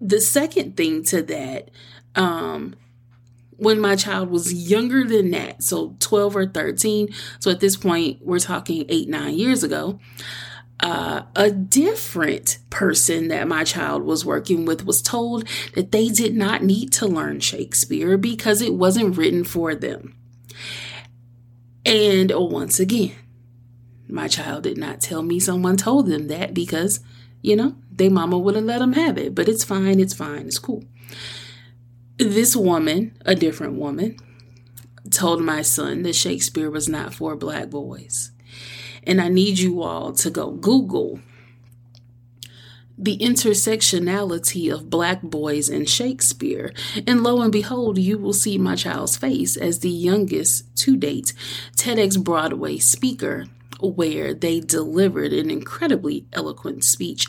The 0.00 0.20
second 0.20 0.76
thing 0.76 1.04
to 1.04 1.22
that, 1.22 1.70
um, 2.14 2.74
when 3.56 3.78
my 3.78 3.94
child 3.96 4.30
was 4.30 4.52
younger 4.70 5.04
than 5.04 5.30
that, 5.32 5.62
so 5.62 5.96
12 6.00 6.36
or 6.36 6.46
13, 6.46 7.10
so 7.38 7.50
at 7.50 7.60
this 7.60 7.76
point, 7.76 8.24
we're 8.24 8.38
talking 8.38 8.86
eight, 8.88 9.08
nine 9.08 9.34
years 9.34 9.62
ago, 9.62 10.00
uh, 10.80 11.22
a 11.36 11.50
different 11.50 12.58
person 12.70 13.28
that 13.28 13.46
my 13.46 13.64
child 13.64 14.02
was 14.02 14.24
working 14.24 14.64
with 14.64 14.86
was 14.86 15.02
told 15.02 15.46
that 15.74 15.92
they 15.92 16.08
did 16.08 16.34
not 16.34 16.62
need 16.62 16.92
to 16.92 17.06
learn 17.06 17.40
Shakespeare 17.40 18.16
because 18.16 18.62
it 18.62 18.74
wasn't 18.74 19.16
written 19.16 19.44
for 19.44 19.74
them. 19.74 20.16
And 21.84 22.32
once 22.34 22.80
again, 22.80 23.14
my 24.08 24.28
child 24.28 24.64
did 24.64 24.78
not 24.78 25.00
tell 25.00 25.22
me 25.22 25.38
someone 25.38 25.76
told 25.76 26.06
them 26.06 26.28
that 26.28 26.54
because, 26.54 27.00
you 27.42 27.56
know, 27.56 27.76
their 27.90 28.10
mama 28.10 28.38
would 28.38 28.54
have 28.54 28.64
let 28.64 28.78
them 28.78 28.94
have 28.94 29.18
it. 29.18 29.34
But 29.34 29.48
it's 29.48 29.64
fine, 29.64 30.00
it's 30.00 30.14
fine, 30.14 30.46
it's 30.46 30.58
cool. 30.58 30.84
This 32.16 32.56
woman, 32.56 33.16
a 33.24 33.34
different 33.34 33.74
woman, 33.74 34.16
told 35.10 35.42
my 35.42 35.62
son 35.62 36.02
that 36.02 36.14
Shakespeare 36.14 36.70
was 36.70 36.88
not 36.88 37.14
for 37.14 37.36
black 37.36 37.70
boys. 37.70 38.32
And 39.04 39.20
I 39.20 39.28
need 39.28 39.58
you 39.58 39.82
all 39.82 40.12
to 40.12 40.30
go 40.30 40.50
Google 40.50 41.20
the 43.00 43.16
intersectionality 43.16 44.70
of 44.70 44.90
black 44.90 45.22
boys 45.22 45.70
in 45.70 45.86
Shakespeare. 45.86 46.74
And 47.06 47.22
lo 47.22 47.40
and 47.40 47.50
behold, 47.50 47.96
you 47.96 48.18
will 48.18 48.34
see 48.34 48.58
my 48.58 48.76
child's 48.76 49.16
face 49.16 49.56
as 49.56 49.78
the 49.78 49.88
youngest 49.88 50.76
to 50.78 50.98
date 50.98 51.32
TEDx 51.76 52.22
Broadway 52.22 52.76
speaker, 52.76 53.46
where 53.80 54.34
they 54.34 54.60
delivered 54.60 55.32
an 55.32 55.50
incredibly 55.50 56.26
eloquent 56.34 56.84
speech 56.84 57.26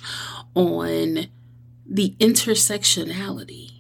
on 0.56 1.28
the 1.86 2.16
intersectionality 2.20 3.72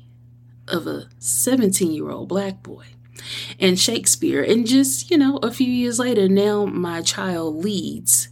of 0.69 0.88
a 0.88 1.10
17 1.19 1.91
year 1.91 2.10
old 2.10 2.29
black 2.29 2.63
boy 2.63 2.86
and 3.59 3.79
Shakespeare. 3.79 4.43
And 4.43 4.65
just, 4.65 5.11
you 5.11 5.17
know, 5.17 5.37
a 5.37 5.51
few 5.51 5.67
years 5.67 5.99
later, 5.99 6.27
now 6.27 6.65
my 6.65 7.01
child 7.01 7.63
leads 7.63 8.29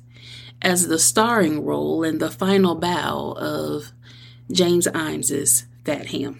as 0.62 0.88
the 0.88 1.00
starring 1.00 1.64
role 1.64 2.04
in 2.04 2.18
the 2.18 2.32
final 2.32 2.76
bow 2.76 3.34
of 3.38 3.92
James 4.52 4.88
Ijames's 4.88 5.66
Fat 5.86 6.08
Ham. 6.08 6.40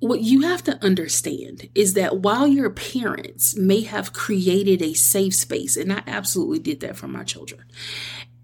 What 0.00 0.22
you 0.22 0.40
have 0.40 0.64
to 0.64 0.84
understand 0.84 1.68
is 1.76 1.94
that 1.94 2.18
while 2.18 2.48
your 2.48 2.70
parents 2.70 3.54
may 3.54 3.82
have 3.82 4.12
created 4.12 4.82
a 4.82 4.94
safe 4.94 5.34
space, 5.34 5.76
and 5.76 5.92
I 5.92 6.02
absolutely 6.08 6.58
did 6.58 6.80
that 6.80 6.96
for 6.96 7.06
my 7.06 7.22
children, 7.22 7.62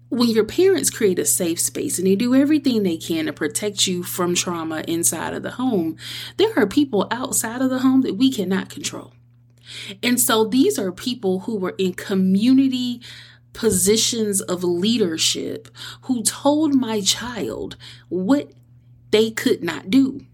when 0.09 0.29
your 0.29 0.43
parents 0.43 0.89
create 0.89 1.19
a 1.19 1.25
safe 1.25 1.59
space 1.59 1.97
and 1.97 2.07
they 2.07 2.15
do 2.15 2.33
everything 2.33 2.83
they 2.83 2.97
can 2.97 3.27
to 3.27 3.33
protect 3.33 3.87
you 3.87 4.03
from 4.03 4.35
trauma 4.35 4.83
inside 4.87 5.33
of 5.33 5.43
the 5.43 5.51
home, 5.51 5.97
there 6.37 6.53
are 6.57 6.67
people 6.67 7.07
outside 7.11 7.61
of 7.61 7.69
the 7.69 7.79
home 7.79 8.01
that 8.01 8.15
we 8.15 8.31
cannot 8.31 8.69
control. 8.69 9.13
And 10.01 10.19
so 10.19 10.45
these 10.45 10.79
are 10.79 10.91
people 10.91 11.41
who 11.41 11.55
were 11.55 11.75
in 11.77 11.93
community 11.93 13.01
positions 13.53 14.41
of 14.41 14.63
leadership 14.63 15.69
who 16.03 16.23
told 16.23 16.73
my 16.73 17.01
child 17.01 17.75
what 18.09 18.51
they 19.11 19.29
could 19.29 19.63
not 19.63 19.89
do. 19.89 20.25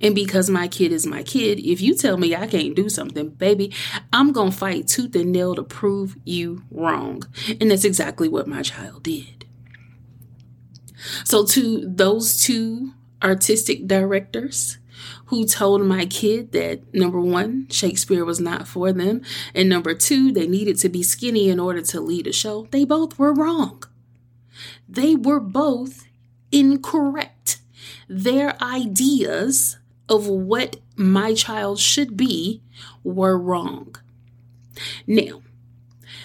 And 0.00 0.14
because 0.14 0.50
my 0.50 0.68
kid 0.68 0.92
is 0.92 1.06
my 1.06 1.22
kid, 1.22 1.58
if 1.60 1.80
you 1.80 1.94
tell 1.94 2.16
me 2.16 2.34
I 2.34 2.46
can't 2.46 2.74
do 2.74 2.88
something, 2.88 3.30
baby, 3.30 3.72
I'm 4.12 4.32
going 4.32 4.50
to 4.50 4.56
fight 4.56 4.88
tooth 4.88 5.14
and 5.14 5.32
nail 5.32 5.54
to 5.54 5.62
prove 5.62 6.16
you 6.24 6.62
wrong. 6.70 7.22
And 7.60 7.70
that's 7.70 7.84
exactly 7.84 8.28
what 8.28 8.46
my 8.46 8.62
child 8.62 9.02
did. 9.04 9.46
So, 11.24 11.44
to 11.46 11.84
those 11.86 12.40
two 12.40 12.92
artistic 13.22 13.86
directors 13.86 14.78
who 15.26 15.46
told 15.46 15.82
my 15.82 16.04
kid 16.06 16.52
that 16.52 16.94
number 16.94 17.20
one, 17.20 17.66
Shakespeare 17.70 18.24
was 18.24 18.40
not 18.40 18.68
for 18.68 18.92
them, 18.92 19.22
and 19.54 19.68
number 19.68 19.94
two, 19.94 20.30
they 20.30 20.46
needed 20.46 20.78
to 20.78 20.88
be 20.88 21.02
skinny 21.02 21.48
in 21.48 21.58
order 21.58 21.82
to 21.82 22.00
lead 22.00 22.26
a 22.26 22.32
show, 22.32 22.68
they 22.70 22.84
both 22.84 23.18
were 23.18 23.32
wrong. 23.32 23.82
They 24.88 25.16
were 25.16 25.40
both 25.40 26.06
incorrect 26.52 27.41
their 28.12 28.62
ideas 28.62 29.78
of 30.06 30.28
what 30.28 30.76
my 30.96 31.32
child 31.32 31.78
should 31.78 32.14
be 32.14 32.60
were 33.02 33.38
wrong. 33.38 33.96
Now, 35.06 35.42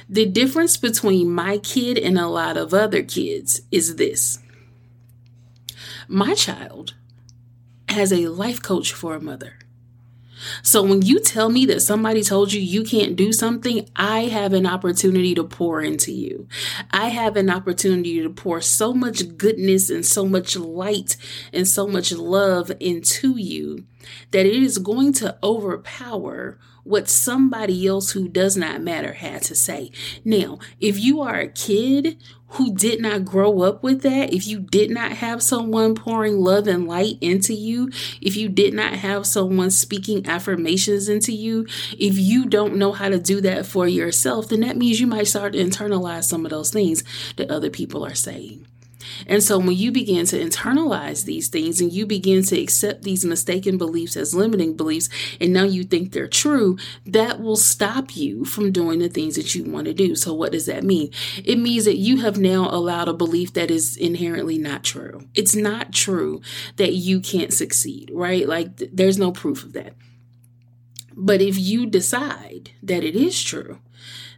the 0.10 0.26
difference 0.26 0.76
between 0.76 1.32
my 1.32 1.58
kid 1.60 1.98
and 1.98 2.20
a 2.20 2.28
lot 2.28 2.58
of 2.58 2.74
other 2.74 3.04
kids 3.04 3.62
is 3.72 3.96
this 3.96 4.40
my 6.10 6.34
child 6.34 6.94
has 7.88 8.12
a 8.12 8.28
life 8.28 8.62
coach 8.62 8.92
for 8.92 9.16
a 9.16 9.22
mother. 9.22 9.57
So 10.62 10.84
when 10.84 11.02
you 11.02 11.20
tell 11.20 11.50
me 11.50 11.66
that 11.68 11.82
somebody 11.82 12.24
told 12.24 12.54
you 12.54 12.62
you 12.62 12.84
can't 12.84 13.16
do 13.16 13.32
something, 13.32 13.90
I 13.96 14.26
have 14.26 14.54
an 14.54 14.66
opportunity 14.66 15.36
to 15.36 15.44
pour 15.44 15.82
into 15.82 16.12
you. 16.12 16.48
I 16.92 17.10
have 17.10 17.36
an 17.36 17.50
opportunity 17.50 18.22
to 18.22 18.30
pour 18.30 18.62
so 18.62 18.94
much 18.94 19.38
goodness 19.38 19.90
and 19.90 20.06
so 20.06 20.26
much 20.26 20.56
light 20.56 21.18
and 21.54 21.68
so 21.68 21.88
much 21.88 22.12
love 22.12 22.72
into 22.80 23.38
you 23.38 23.86
that 24.32 24.46
it 24.46 24.64
is 24.64 24.78
going 24.78 25.14
to 25.14 25.38
overpower 25.44 26.58
what 26.88 27.10
somebody 27.10 27.86
else 27.86 28.12
who 28.12 28.30
does 28.30 28.56
not 28.56 28.82
matter 28.82 29.14
had 29.14 29.42
to 29.42 29.54
say. 29.54 29.92
Now, 30.24 30.58
if 30.80 30.98
you 30.98 31.22
are 31.22 31.36
a 31.36 31.50
kid 31.50 32.18
who 32.52 32.74
did 32.74 33.02
not 33.02 33.26
grow 33.26 33.62
up 33.62 33.84
with 33.84 34.04
that, 34.04 34.34
if 34.34 34.48
you 34.48 34.60
did 34.62 34.90
not 34.90 35.12
have 35.12 35.44
someone 35.44 35.96
pouring 35.96 36.38
love 36.40 36.66
and 36.66 36.88
light 36.88 37.18
into 37.20 37.54
you, 37.54 37.90
if 38.22 38.38
you 38.38 38.48
did 38.48 38.74
not 38.74 38.94
have 38.94 39.26
someone 39.26 39.70
speaking 39.70 40.26
affirmations 40.28 41.10
into 41.10 41.34
you, 41.34 41.68
if 42.00 42.18
you 42.18 42.46
don't 42.46 42.78
know 42.78 42.94
how 42.94 43.10
to 43.10 43.20
do 43.20 43.42
that 43.42 43.66
for 43.66 43.86
yourself, 43.86 44.48
then 44.48 44.62
that 44.62 44.78
means 44.78 45.02
you 45.02 45.08
might 45.08 45.28
start 45.28 45.54
to 45.54 45.60
internalize 45.60 46.24
some 46.24 46.46
of 46.46 46.52
those 46.52 46.72
things 46.72 47.04
that 47.36 47.52
other 47.52 47.70
people 47.70 48.06
are 48.06 48.16
saying. 48.16 48.66
And 49.28 49.44
so 49.44 49.58
when 49.58 49.74
you 49.74 49.92
begin 49.92 50.26
to 50.28 50.40
internalize 50.40 51.26
these 51.26 51.48
things 51.48 51.82
and 51.82 51.92
you 51.92 52.06
begin 52.06 52.44
to 52.44 52.60
accept 52.60 53.04
these 53.04 53.26
mistaken 53.26 53.78
beliefs 53.78 54.16
as 54.16 54.36
limiting 54.36 54.76
beliefs, 54.76 55.10
and 55.40 55.54
now 55.54 55.64
you 55.64 55.84
think 55.84 56.12
they're 56.12 56.28
true, 56.28 56.78
that 57.06 57.40
will 57.40 57.56
stop 57.56 58.16
you 58.16 58.46
from 58.46 58.72
doing 58.72 59.00
the 59.00 59.10
things 59.10 59.36
that 59.36 59.56
you 59.56 59.64
want 59.64 59.86
to 59.86 59.94
do. 59.94 60.16
So 60.16 60.34
what 60.34 60.52
does 60.52 60.66
that 60.66 60.84
mean? 60.84 61.12
It 61.44 61.58
means 61.58 61.86
that 61.86 61.98
you 61.98 62.22
have 62.22 62.38
now 62.38 62.70
allowed 62.70 63.08
a 63.08 63.14
belief 63.14 63.54
that 63.54 63.72
is 63.72 63.98
inherently 63.98 64.58
not 64.58 64.84
true. 64.84 65.28
It's 65.34 65.56
not 65.56 65.92
true 65.92 66.42
that 66.78 66.94
you 66.94 67.20
can't 67.20 67.54
succeed, 67.54 68.12
right? 68.14 68.48
Like 68.48 68.78
th- 68.78 68.92
there's 68.94 69.18
no 69.18 69.32
proof 69.32 69.64
of 69.64 69.74
that. 69.74 69.94
But 71.20 71.42
if 71.42 71.58
you 71.58 71.88
decide 71.88 72.72
that 72.84 73.04
it 73.04 73.16
is 73.16 73.42
true, 73.42 73.80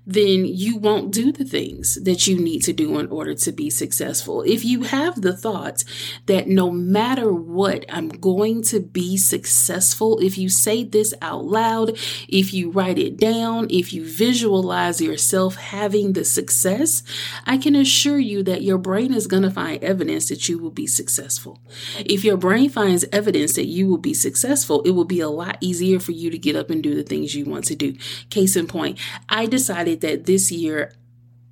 then 0.05 0.45
you 0.45 0.77
won't 0.77 1.11
do 1.11 1.31
the 1.31 1.45
things 1.45 1.95
that 2.03 2.27
you 2.27 2.37
need 2.37 2.61
to 2.61 2.73
do 2.73 2.97
in 2.99 3.07
order 3.07 3.33
to 3.35 3.51
be 3.51 3.69
successful. 3.69 4.41
If 4.41 4.65
you 4.65 4.83
have 4.83 5.21
the 5.21 5.35
thought 5.35 5.83
that 6.25 6.47
no 6.47 6.71
matter 6.71 7.31
what, 7.31 7.85
I'm 7.89 8.09
going 8.09 8.63
to 8.63 8.79
be 8.79 9.17
successful, 9.17 10.19
if 10.19 10.37
you 10.37 10.49
say 10.49 10.83
this 10.83 11.13
out 11.21 11.45
loud, 11.45 11.97
if 12.27 12.53
you 12.53 12.71
write 12.71 12.97
it 12.97 13.17
down, 13.17 13.67
if 13.69 13.93
you 13.93 14.05
visualize 14.05 15.01
yourself 15.01 15.55
having 15.55 16.13
the 16.13 16.25
success, 16.25 17.03
I 17.45 17.57
can 17.57 17.75
assure 17.75 18.19
you 18.19 18.43
that 18.43 18.63
your 18.63 18.77
brain 18.77 19.13
is 19.13 19.27
going 19.27 19.43
to 19.43 19.51
find 19.51 19.83
evidence 19.83 20.29
that 20.29 20.49
you 20.49 20.57
will 20.57 20.71
be 20.71 20.87
successful. 20.87 21.59
If 21.99 22.23
your 22.23 22.37
brain 22.37 22.69
finds 22.69 23.05
evidence 23.11 23.53
that 23.53 23.67
you 23.67 23.87
will 23.87 23.97
be 23.97 24.13
successful, 24.13 24.81
it 24.83 24.91
will 24.91 25.05
be 25.05 25.19
a 25.19 25.29
lot 25.29 25.57
easier 25.61 25.99
for 25.99 26.11
you 26.11 26.29
to 26.29 26.37
get 26.37 26.55
up 26.55 26.69
and 26.69 26.81
do 26.81 26.95
the 26.95 27.03
things 27.03 27.35
you 27.35 27.45
want 27.45 27.65
to 27.65 27.75
do. 27.75 27.95
Case 28.29 28.55
in 28.55 28.67
point, 28.67 28.97
I 29.27 29.45
decided 29.45 29.88
that 29.95 30.25
this 30.25 30.51
year 30.51 30.91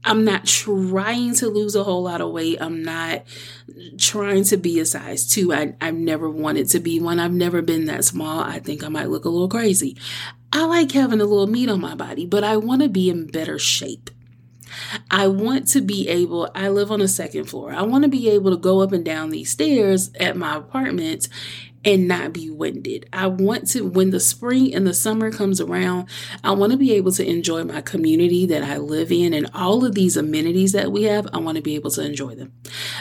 I'm 0.04 0.24
not 0.24 0.46
trying 0.46 1.36
to 1.36 1.50
lose 1.50 1.76
a 1.76 1.84
whole 1.84 2.04
lot 2.04 2.22
of 2.22 2.32
weight. 2.32 2.60
I'm 2.62 2.82
not 2.82 3.24
trying 3.98 4.46
to 4.46 4.58
be 4.58 4.80
a 4.80 4.86
size 4.86 5.30
two. 5.30 5.54
I, 5.54 5.76
I've 5.82 5.96
never 5.96 6.30
wanted 6.30 6.70
to 6.70 6.80
be 6.80 7.02
one. 7.02 7.20
I've 7.20 7.34
never 7.34 7.62
been 7.62 7.86
that 7.86 8.06
small. 8.06 8.40
I 8.40 8.60
think 8.60 8.84
I 8.84 8.88
might 8.88 9.10
look 9.10 9.26
a 9.26 9.30
little 9.30 9.50
crazy. 9.50 9.98
I 10.54 10.66
like 10.66 10.94
having 10.94 11.20
a 11.20 11.26
little 11.26 11.48
meat 11.48 11.70
on 11.70 11.82
my 11.82 11.94
body, 11.94 12.26
but 12.26 12.44
I 12.44 12.56
want 12.56 12.84
to 12.84 12.90
be 12.90 13.10
in 13.10 13.28
better 13.28 13.60
shape. 13.60 14.10
I 15.12 15.28
want 15.28 15.68
to 15.70 15.82
be 15.82 16.08
able, 16.08 16.50
I 16.56 16.70
live 16.70 16.92
on 16.92 17.02
a 17.02 17.08
second 17.08 17.46
floor. 17.46 17.74
I 17.74 17.82
want 17.82 18.04
to 18.04 18.10
be 18.10 18.30
able 18.30 18.52
to 18.52 18.58
go 18.58 18.82
up 18.82 18.94
and 18.94 19.04
down 19.04 19.30
these 19.30 19.50
stairs 19.50 20.12
at 20.20 20.38
my 20.38 20.56
apartment 20.56 21.28
and 21.88 22.06
not 22.06 22.34
be 22.34 22.50
winded. 22.50 23.08
I 23.14 23.28
want 23.28 23.70
to, 23.70 23.88
when 23.88 24.10
the 24.10 24.20
spring 24.20 24.76
and 24.76 24.86
the 24.86 24.94
summer 24.94 25.32
comes 25.32 25.62
around, 25.62 26.10
I 26.44 26.52
want 26.52 26.74
to 26.74 26.78
be 26.78 26.92
able 26.94 27.14
to 27.14 27.26
enjoy 27.26 27.64
my 27.64 27.80
community 27.80 28.46
that 28.48 28.62
I 28.62 28.76
live 28.76 29.10
in 29.10 29.34
and 29.34 29.50
all 29.54 29.86
of 29.86 29.96
these 29.96 30.18
amenities 30.18 30.74
that 30.74 30.92
we 30.92 31.04
have. 31.04 31.28
I 31.32 31.38
want 31.38 31.56
to 31.56 31.62
be 31.62 31.76
able 31.76 31.90
to 31.92 32.06
enjoy 32.06 32.36
them. 32.36 32.52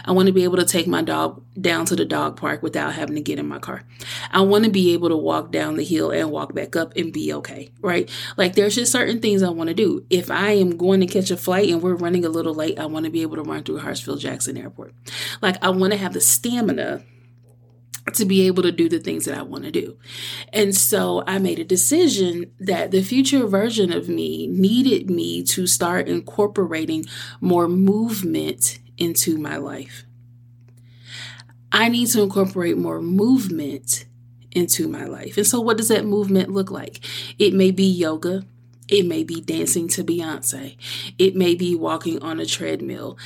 I 0.04 0.12
want 0.12 0.28
to 0.28 0.32
be 0.32 0.44
able 0.44 0.58
to 0.58 0.64
take 0.64 0.86
my 0.86 1.02
dog 1.02 1.42
down 1.60 1.84
to 1.86 1.96
the 1.96 2.04
dog 2.04 2.36
park 2.36 2.62
without 2.62 2.92
having 2.92 3.16
to 3.16 3.20
get 3.20 3.40
in 3.40 3.48
my 3.48 3.58
car. 3.58 3.82
I 4.30 4.42
want 4.42 4.64
to 4.66 4.70
be 4.70 4.92
able 4.92 5.08
to 5.08 5.16
walk 5.16 5.50
down 5.50 5.74
the 5.74 5.84
hill 5.84 6.12
and 6.12 6.30
walk 6.30 6.54
back 6.54 6.76
up 6.76 6.94
and 6.96 7.12
be 7.12 7.32
okay, 7.32 7.72
right? 7.80 8.08
Like 8.36 8.54
there's 8.54 8.76
just 8.76 8.92
certain 8.92 9.20
things 9.20 9.42
I 9.42 9.50
want 9.50 9.66
to 9.66 9.74
do. 9.74 10.06
If 10.10 10.30
I 10.30 10.52
am 10.52 10.76
going 10.76 11.00
to 11.00 11.06
catch 11.06 11.32
a 11.32 11.36
flight 11.36 11.70
and 11.70 11.82
we're 11.82 11.96
running 11.96 12.24
a 12.24 12.28
little 12.28 12.54
late, 12.54 12.78
I 12.78 12.86
want 12.86 13.04
to 13.04 13.10
be 13.10 13.22
able 13.22 13.34
to 13.34 13.42
run 13.42 13.64
through 13.64 13.80
Hartsfield 13.80 14.20
Jackson 14.20 14.56
Airport. 14.56 14.94
Like 15.42 15.56
I 15.60 15.70
want 15.70 15.92
to 15.92 15.98
have 15.98 16.12
the 16.12 16.20
stamina 16.20 17.02
to 18.14 18.24
be 18.24 18.46
able 18.46 18.62
to 18.62 18.72
do 18.72 18.88
the 18.88 19.00
things 19.00 19.24
that 19.24 19.36
I 19.36 19.42
want 19.42 19.64
to 19.64 19.70
do. 19.70 19.96
And 20.52 20.74
so 20.74 21.24
I 21.26 21.38
made 21.38 21.58
a 21.58 21.64
decision 21.64 22.52
that 22.60 22.90
the 22.90 23.02
future 23.02 23.46
version 23.46 23.92
of 23.92 24.08
me 24.08 24.46
needed 24.46 25.10
me 25.10 25.42
to 25.44 25.66
start 25.66 26.08
incorporating 26.08 27.06
more 27.40 27.68
movement 27.68 28.78
into 28.96 29.38
my 29.38 29.56
life. 29.56 30.04
I 31.72 31.88
need 31.88 32.06
to 32.08 32.22
incorporate 32.22 32.78
more 32.78 33.02
movement 33.02 34.06
into 34.52 34.88
my 34.88 35.04
life. 35.04 35.36
And 35.36 35.46
so, 35.46 35.60
what 35.60 35.76
does 35.76 35.88
that 35.88 36.06
movement 36.06 36.50
look 36.50 36.70
like? 36.70 37.00
It 37.38 37.52
may 37.52 37.70
be 37.70 37.84
yoga. 37.84 38.44
It 38.88 39.04
may 39.04 39.24
be 39.24 39.40
dancing 39.40 39.88
to 39.88 40.04
Beyonce. 40.04 40.76
It 41.18 41.34
may 41.34 41.54
be 41.54 41.74
walking 41.74 42.22
on 42.22 42.38
a 42.38 42.46
treadmill. 42.46 43.18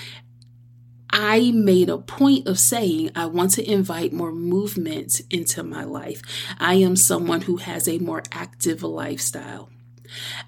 I 1.13 1.51
made 1.51 1.89
a 1.89 1.99
point 1.99 2.47
of 2.47 2.59
saying 2.59 3.11
I 3.17 3.27
want 3.27 3.53
to 3.53 3.69
invite 3.69 4.13
more 4.13 4.33
movement 4.33 5.21
into 5.29 5.65
my 5.65 5.83
life. 5.83 6.23
I 6.59 6.75
am 6.75 6.95
someone 6.95 7.43
who 7.43 7.57
has 7.57 7.89
a 7.89 7.99
more 7.99 8.23
active 8.31 8.83
lifestyle. 8.85 9.71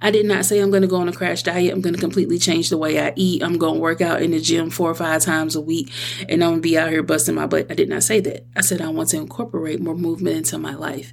I 0.01 0.11
did 0.11 0.27
not 0.27 0.45
say 0.45 0.59
I'm 0.59 0.71
going 0.71 0.83
to 0.83 0.89
go 0.89 0.97
on 0.97 1.09
a 1.09 1.13
crash 1.13 1.43
diet. 1.43 1.73
I'm 1.73 1.81
going 1.81 1.95
to 1.95 2.01
completely 2.01 2.39
change 2.39 2.69
the 2.69 2.79
way 2.79 3.01
I 3.01 3.13
eat. 3.17 3.43
I'm 3.43 3.59
going 3.59 3.75
to 3.75 3.81
work 3.81 4.01
out 4.01 4.23
in 4.23 4.33
the 4.33 4.41
gym 4.41 4.71
four 4.71 4.91
or 4.91 4.95
five 4.95 5.23
times 5.23 5.57
a 5.57 5.61
week 5.61 5.93
and 6.29 6.43
I'm 6.43 6.51
going 6.51 6.63
to 6.63 6.69
be 6.69 6.79
out 6.79 6.91
here 6.91 7.03
busting 7.03 7.35
my 7.35 7.47
butt. 7.47 7.71
I 7.71 7.75
did 7.75 7.89
not 7.89 8.03
say 8.03 8.21
that. 8.21 8.45
I 8.57 8.61
said 8.61 8.81
I 8.81 8.89
want 8.89 9.11
to 9.11 9.19
incorporate 9.19 9.81
more 9.81 9.97
movement 9.97 10.37
into 10.37 10.59
my 10.59 10.75
life. 10.75 11.13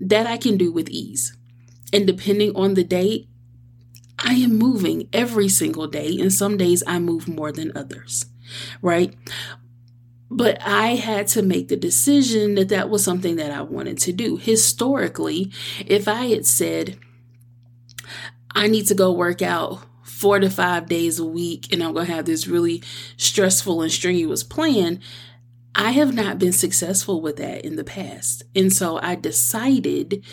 That 0.00 0.26
I 0.26 0.36
can 0.36 0.56
do 0.56 0.72
with 0.72 0.88
ease. 0.90 1.36
And 1.92 2.06
depending 2.06 2.54
on 2.56 2.74
the 2.74 2.84
day, 2.84 3.28
I 4.18 4.34
am 4.34 4.58
moving 4.58 5.08
every 5.12 5.48
single 5.48 5.86
day. 5.86 6.18
And 6.18 6.32
some 6.32 6.56
days 6.56 6.82
I 6.86 6.98
move 6.98 7.28
more 7.28 7.52
than 7.52 7.76
others 7.76 8.26
right? 8.82 9.14
But 10.30 10.58
I 10.62 10.96
had 10.96 11.28
to 11.28 11.42
make 11.42 11.68
the 11.68 11.76
decision 11.76 12.54
that 12.56 12.68
that 12.70 12.90
was 12.90 13.04
something 13.04 13.36
that 13.36 13.52
I 13.52 13.62
wanted 13.62 13.98
to 13.98 14.12
do. 14.12 14.36
Historically, 14.36 15.52
if 15.86 16.08
I 16.08 16.26
had 16.26 16.46
said, 16.46 16.98
I 18.54 18.66
need 18.66 18.86
to 18.86 18.94
go 18.94 19.12
work 19.12 19.42
out 19.42 19.80
four 20.02 20.38
to 20.38 20.48
five 20.48 20.86
days 20.86 21.18
a 21.18 21.24
week 21.24 21.72
and 21.72 21.82
I'm 21.82 21.92
going 21.92 22.06
to 22.06 22.12
have 22.12 22.24
this 22.24 22.46
really 22.46 22.82
stressful 23.16 23.82
and 23.82 23.92
strenuous 23.92 24.42
plan, 24.42 25.00
I 25.74 25.90
have 25.90 26.14
not 26.14 26.38
been 26.38 26.52
successful 26.52 27.20
with 27.20 27.36
that 27.36 27.64
in 27.64 27.74
the 27.74 27.84
past. 27.84 28.44
And 28.54 28.72
so 28.72 29.00
I 29.02 29.16
decided 29.16 30.24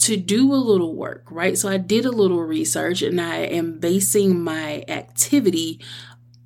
to 0.00 0.16
do 0.18 0.52
a 0.52 0.56
little 0.56 0.94
work, 0.94 1.26
right? 1.30 1.56
So 1.56 1.70
I 1.70 1.78
did 1.78 2.04
a 2.04 2.10
little 2.10 2.42
research 2.42 3.00
and 3.00 3.18
I 3.18 3.38
am 3.38 3.78
basing 3.78 4.42
my 4.42 4.84
activity 4.88 5.80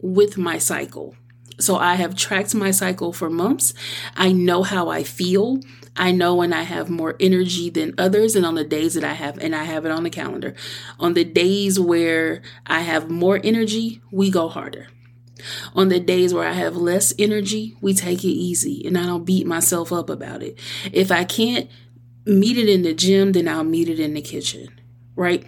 with 0.01 0.38
my 0.38 0.59
cycle. 0.59 1.16
So 1.59 1.77
I 1.77 1.95
have 1.95 2.17
tracked 2.17 2.55
my 2.55 2.71
cycle 2.71 3.12
for 3.12 3.31
months. 3.31 3.75
I 4.17 4.33
know 4.33 4.62
how 4.62 4.88
I 4.88 5.03
feel. 5.03 5.61
I 5.97 6.11
know 6.11 6.35
when 6.35 6.53
I 6.53 6.62
have 6.62 6.90
more 6.90 7.14
energy 7.21 7.71
than 7.71 7.95
others, 7.97 8.35
and 8.35 8.45
on 8.45 8.57
the 8.57 8.64
days 8.64 8.95
that 8.95 9.05
I 9.05 9.12
have, 9.12 9.38
and 9.38 9.55
I 9.55 9.62
have 9.64 9.87
it 9.87 9.93
on 9.93 10.03
the 10.03 10.11
calendar, 10.11 10.55
on 10.99 11.14
the 11.14 11.25
days 11.25 11.79
where 11.79 12.43
I 12.67 12.81
have 12.81 13.11
more 13.11 13.40
energy, 13.45 14.03
we 14.11 14.31
go 14.31 14.49
harder. 14.49 14.88
On 15.75 15.88
the 15.88 16.01
days 16.01 16.33
where 16.33 16.49
I 16.49 16.53
have 16.53 16.77
less 16.77 17.12
energy, 17.19 17.77
we 17.81 17.93
take 17.93 18.25
it 18.25 18.29
easy 18.29 18.83
and 18.87 18.97
I 18.97 19.07
don't 19.07 19.25
beat 19.25 19.47
myself 19.47 19.93
up 19.93 20.09
about 20.09 20.43
it. 20.43 20.59
If 20.93 21.11
I 21.11 21.25
can't 21.25 21.69
meet 22.25 22.57
it 22.57 22.69
in 22.69 22.83
the 22.83 22.95
gym, 22.95 23.33
then 23.33 23.49
I'll 23.49 23.64
meet 23.64 23.88
it 23.88 24.01
in 24.01 24.14
the 24.14 24.23
kitchen, 24.23 24.81
right? 25.17 25.45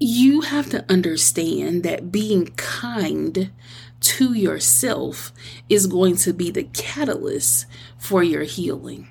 You 0.00 0.42
have 0.42 0.70
to 0.70 0.84
understand 0.90 1.82
that 1.82 2.10
being 2.10 2.46
kind 2.56 3.50
to 4.00 4.34
yourself 4.34 5.32
is 5.68 5.86
going 5.86 6.16
to 6.16 6.32
be 6.32 6.50
the 6.50 6.64
catalyst 6.64 7.66
for 7.98 8.22
your 8.22 8.42
healing. 8.42 9.08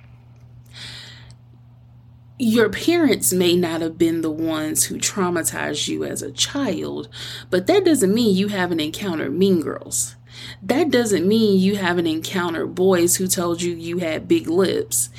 Your 2.39 2.69
parents 2.69 3.33
may 3.33 3.55
not 3.55 3.81
have 3.81 3.97
been 3.97 4.21
the 4.21 4.31
ones 4.31 4.85
who 4.85 4.97
traumatized 4.97 5.87
you 5.87 6.03
as 6.03 6.21
a 6.21 6.31
child, 6.31 7.09
but 7.49 7.65
that 7.65 7.83
doesn't 7.83 8.13
mean 8.13 8.35
you 8.35 8.49
haven't 8.49 8.79
encountered 8.79 9.33
mean 9.33 9.61
girls. 9.61 10.15
That 10.61 10.91
doesn't 10.91 11.27
mean 11.27 11.59
you 11.59 11.77
haven't 11.77 12.05
encountered 12.05 12.75
boys 12.75 13.15
who 13.15 13.27
told 13.27 13.61
you 13.61 13.73
you 13.73 13.97
had 13.97 14.27
big 14.27 14.47
lips 14.47 15.09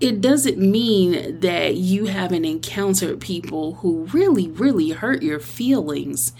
it 0.00 0.22
doesn't 0.22 0.58
mean 0.58 1.40
that 1.40 1.76
you 1.76 2.06
haven't 2.06 2.46
encountered 2.46 3.20
people 3.20 3.74
who 3.74 4.06
really, 4.06 4.48
really 4.48 4.90
hurt 4.90 5.22
your 5.22 5.38
feelings 5.38 6.32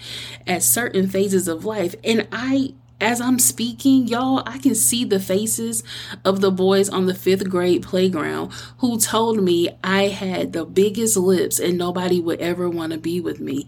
at 0.47 0.63
certain 0.63 1.07
phases 1.07 1.47
of 1.47 1.63
life. 1.63 1.93
And 2.03 2.27
I, 2.31 2.73
as 2.99 3.21
I'm 3.21 3.37
speaking, 3.37 4.07
y'all, 4.07 4.41
I 4.47 4.57
can 4.57 4.73
see 4.73 5.05
the 5.05 5.19
faces 5.19 5.83
of 6.25 6.41
the 6.41 6.49
boys 6.49 6.89
on 6.89 7.05
the 7.05 7.13
fifth 7.13 7.49
grade 7.49 7.83
playground 7.83 8.51
who 8.79 8.99
told 8.99 9.43
me 9.43 9.69
I 9.83 10.07
had 10.07 10.53
the 10.53 10.65
biggest 10.65 11.15
lips 11.15 11.59
and 11.59 11.77
nobody 11.77 12.19
would 12.19 12.39
ever 12.41 12.67
want 12.67 12.93
to 12.93 12.97
be 12.97 13.21
with 13.21 13.39
me. 13.39 13.67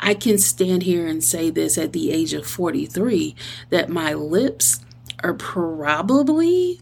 I 0.00 0.14
can 0.14 0.38
stand 0.38 0.84
here 0.84 1.06
and 1.06 1.22
say 1.22 1.50
this 1.50 1.76
at 1.76 1.92
the 1.92 2.10
age 2.12 2.32
of 2.32 2.46
43 2.46 3.34
that 3.68 3.90
my 3.90 4.14
lips 4.14 4.80
are 5.22 5.34
probably 5.34 6.80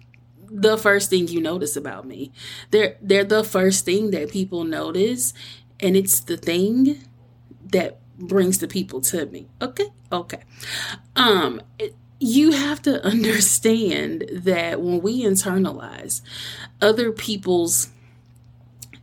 the 0.60 0.78
first 0.78 1.10
thing 1.10 1.28
you 1.28 1.40
notice 1.40 1.76
about 1.76 2.06
me. 2.06 2.32
They're 2.70 2.96
they're 3.02 3.24
the 3.24 3.44
first 3.44 3.84
thing 3.84 4.10
that 4.12 4.30
people 4.30 4.64
notice 4.64 5.34
and 5.80 5.96
it's 5.96 6.20
the 6.20 6.36
thing 6.36 7.04
that 7.72 7.98
brings 8.18 8.58
the 8.58 8.68
people 8.68 9.00
to 9.02 9.26
me. 9.26 9.48
Okay? 9.60 9.88
Okay. 10.10 10.40
Um 11.14 11.60
it, 11.78 11.94
you 12.18 12.52
have 12.52 12.80
to 12.82 13.04
understand 13.12 14.24
that 14.32 14.80
when 14.80 15.02
we 15.02 15.22
internalize 15.22 16.22
other 16.80 17.12
people's 17.12 17.88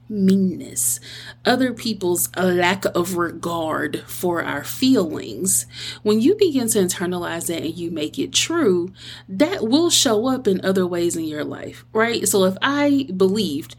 meanness, 0.09 0.99
other 1.45 1.73
people's 1.73 2.29
lack 2.35 2.85
of 2.95 3.15
regard 3.15 4.01
for 4.01 4.43
our 4.43 4.63
feelings, 4.63 5.65
when 6.03 6.21
you 6.21 6.35
begin 6.35 6.67
to 6.69 6.79
internalize 6.79 7.47
that 7.47 7.63
and 7.63 7.75
you 7.75 7.89
make 7.91 8.19
it 8.19 8.33
true, 8.33 8.91
that 9.27 9.67
will 9.67 9.89
show 9.89 10.27
up 10.27 10.47
in 10.47 10.63
other 10.63 10.85
ways 10.85 11.15
in 11.15 11.23
your 11.23 11.43
life, 11.43 11.85
right? 11.93 12.27
So 12.27 12.43
if 12.45 12.55
I 12.61 13.07
believed 13.15 13.75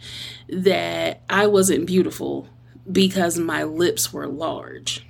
that 0.48 1.22
I 1.28 1.46
wasn't 1.46 1.86
beautiful 1.86 2.48
because 2.90 3.38
my 3.38 3.64
lips 3.64 4.12
were 4.12 4.26
large, 4.26 5.06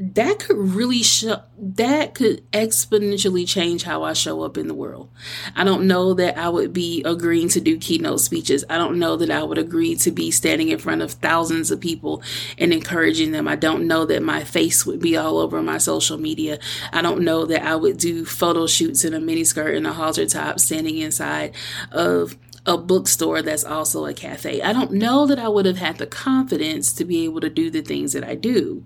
that 0.00 0.38
could 0.38 0.56
really 0.56 1.02
show 1.02 1.42
that 1.58 2.14
could 2.14 2.48
exponentially 2.52 3.46
change 3.48 3.82
how 3.82 4.04
I 4.04 4.12
show 4.12 4.42
up 4.42 4.56
in 4.56 4.68
the 4.68 4.74
world. 4.74 5.10
I 5.56 5.64
don't 5.64 5.88
know 5.88 6.14
that 6.14 6.38
I 6.38 6.48
would 6.48 6.72
be 6.72 7.02
agreeing 7.04 7.48
to 7.50 7.60
do 7.60 7.78
keynote 7.78 8.20
speeches. 8.20 8.64
I 8.70 8.78
don't 8.78 9.00
know 9.00 9.16
that 9.16 9.30
I 9.30 9.42
would 9.42 9.58
agree 9.58 9.96
to 9.96 10.12
be 10.12 10.30
standing 10.30 10.68
in 10.68 10.78
front 10.78 11.02
of 11.02 11.12
thousands 11.12 11.72
of 11.72 11.80
people 11.80 12.22
and 12.58 12.72
encouraging 12.72 13.32
them. 13.32 13.48
I 13.48 13.56
don't 13.56 13.88
know 13.88 14.04
that 14.06 14.22
my 14.22 14.44
face 14.44 14.86
would 14.86 15.00
be 15.00 15.16
all 15.16 15.38
over 15.38 15.60
my 15.62 15.78
social 15.78 16.16
media. 16.16 16.60
I 16.92 17.02
don't 17.02 17.22
know 17.22 17.44
that 17.46 17.64
I 17.64 17.74
would 17.74 17.98
do 17.98 18.24
photo 18.24 18.68
shoots 18.68 19.04
in 19.04 19.14
a 19.14 19.18
miniskirt 19.18 19.76
and 19.76 19.86
a 19.86 19.92
halter 19.92 20.26
top 20.26 20.60
standing 20.60 20.98
inside 20.98 21.56
of 21.90 22.36
a 22.66 22.78
bookstore 22.78 23.42
that's 23.42 23.64
also 23.64 24.06
a 24.06 24.14
cafe. 24.14 24.62
I 24.62 24.72
don't 24.72 24.92
know 24.92 25.26
that 25.26 25.40
I 25.40 25.48
would 25.48 25.66
have 25.66 25.78
had 25.78 25.98
the 25.98 26.06
confidence 26.06 26.92
to 26.92 27.04
be 27.04 27.24
able 27.24 27.40
to 27.40 27.50
do 27.50 27.70
the 27.70 27.82
things 27.82 28.12
that 28.12 28.22
I 28.22 28.36
do. 28.36 28.84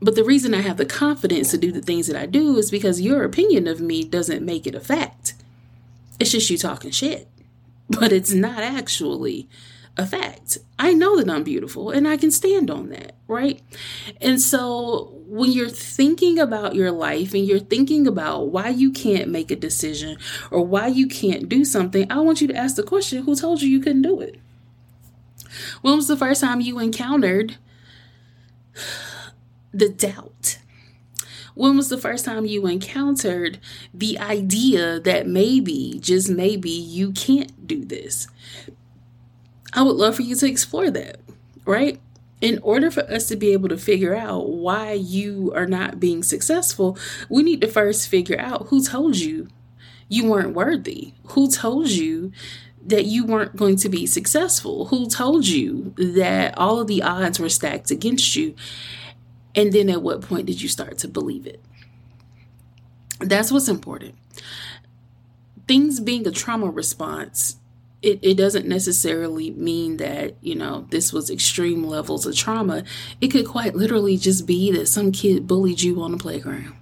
But 0.00 0.14
the 0.14 0.24
reason 0.24 0.54
I 0.54 0.60
have 0.60 0.76
the 0.76 0.86
confidence 0.86 1.50
to 1.50 1.58
do 1.58 1.72
the 1.72 1.82
things 1.82 2.06
that 2.06 2.16
I 2.16 2.26
do 2.26 2.56
is 2.56 2.70
because 2.70 3.00
your 3.00 3.24
opinion 3.24 3.66
of 3.66 3.80
me 3.80 4.04
doesn't 4.04 4.44
make 4.44 4.66
it 4.66 4.74
a 4.74 4.80
fact. 4.80 5.34
It's 6.20 6.30
just 6.30 6.50
you 6.50 6.58
talking 6.58 6.90
shit. 6.90 7.28
But 7.90 8.12
it's 8.12 8.34
not 8.34 8.62
actually 8.62 9.48
a 9.96 10.06
fact. 10.06 10.58
I 10.78 10.92
know 10.92 11.16
that 11.16 11.28
I'm 11.30 11.42
beautiful 11.42 11.90
and 11.90 12.06
I 12.06 12.18
can 12.18 12.30
stand 12.30 12.70
on 12.70 12.90
that, 12.90 13.14
right? 13.26 13.62
And 14.20 14.40
so 14.40 15.10
when 15.26 15.52
you're 15.52 15.70
thinking 15.70 16.38
about 16.38 16.74
your 16.74 16.92
life 16.92 17.32
and 17.32 17.46
you're 17.46 17.58
thinking 17.58 18.06
about 18.06 18.48
why 18.48 18.68
you 18.68 18.92
can't 18.92 19.30
make 19.30 19.50
a 19.50 19.56
decision 19.56 20.18
or 20.50 20.64
why 20.64 20.86
you 20.86 21.08
can't 21.08 21.48
do 21.48 21.64
something, 21.64 22.10
I 22.12 22.20
want 22.20 22.42
you 22.42 22.48
to 22.48 22.56
ask 22.56 22.76
the 22.76 22.82
question 22.82 23.24
who 23.24 23.34
told 23.34 23.62
you 23.62 23.68
you 23.68 23.80
couldn't 23.80 24.02
do 24.02 24.20
it? 24.20 24.38
When 25.80 25.96
was 25.96 26.08
the 26.08 26.16
first 26.16 26.42
time 26.42 26.60
you 26.60 26.78
encountered 26.78 27.56
the 29.72 29.88
doubt? 29.88 30.58
When 31.54 31.76
was 31.76 31.88
the 31.88 31.98
first 31.98 32.24
time 32.24 32.46
you 32.46 32.66
encountered 32.66 33.58
the 33.92 34.18
idea 34.18 35.00
that 35.00 35.26
maybe, 35.26 35.98
just 36.00 36.30
maybe, 36.30 36.70
you 36.70 37.10
can't 37.12 37.66
do 37.66 37.84
this? 37.84 38.28
I 39.72 39.82
would 39.82 39.96
love 39.96 40.16
for 40.16 40.22
you 40.22 40.36
to 40.36 40.46
explore 40.46 40.90
that, 40.90 41.18
right? 41.64 42.00
In 42.40 42.60
order 42.62 42.90
for 42.90 43.02
us 43.10 43.26
to 43.26 43.36
be 43.36 43.52
able 43.52 43.68
to 43.70 43.76
figure 43.76 44.14
out 44.14 44.48
why 44.48 44.92
you 44.92 45.52
are 45.56 45.66
not 45.66 45.98
being 45.98 46.22
successful, 46.22 46.96
we 47.28 47.42
need 47.42 47.60
to 47.62 47.66
first 47.66 48.08
figure 48.08 48.38
out 48.38 48.68
who 48.68 48.82
told 48.82 49.16
you 49.16 49.48
you 50.08 50.30
weren't 50.30 50.54
worthy, 50.54 51.12
who 51.30 51.50
told 51.50 51.88
you 51.88 52.32
that 52.86 53.04
you 53.04 53.26
weren't 53.26 53.56
going 53.56 53.76
to 53.76 53.88
be 53.88 54.06
successful, 54.06 54.86
who 54.86 55.08
told 55.08 55.46
you 55.46 55.92
that 55.96 56.56
all 56.56 56.80
of 56.80 56.86
the 56.86 57.02
odds 57.02 57.38
were 57.38 57.48
stacked 57.48 57.90
against 57.90 58.34
you. 58.36 58.54
And 59.58 59.72
then 59.72 59.90
at 59.90 60.02
what 60.02 60.20
point 60.20 60.46
did 60.46 60.62
you 60.62 60.68
start 60.68 60.98
to 60.98 61.08
believe 61.08 61.44
it? 61.44 61.60
That's 63.18 63.50
what's 63.50 63.68
important. 63.68 64.14
Things 65.66 65.98
being 65.98 66.28
a 66.28 66.30
trauma 66.30 66.70
response, 66.70 67.56
it, 68.00 68.20
it 68.22 68.36
doesn't 68.36 68.68
necessarily 68.68 69.50
mean 69.50 69.96
that, 69.96 70.36
you 70.40 70.54
know, 70.54 70.86
this 70.90 71.12
was 71.12 71.28
extreme 71.28 71.82
levels 71.82 72.24
of 72.24 72.36
trauma. 72.36 72.84
It 73.20 73.32
could 73.32 73.48
quite 73.48 73.74
literally 73.74 74.16
just 74.16 74.46
be 74.46 74.70
that 74.70 74.86
some 74.86 75.10
kid 75.10 75.48
bullied 75.48 75.82
you 75.82 76.00
on 76.02 76.12
the 76.12 76.18
playground. 76.18 76.76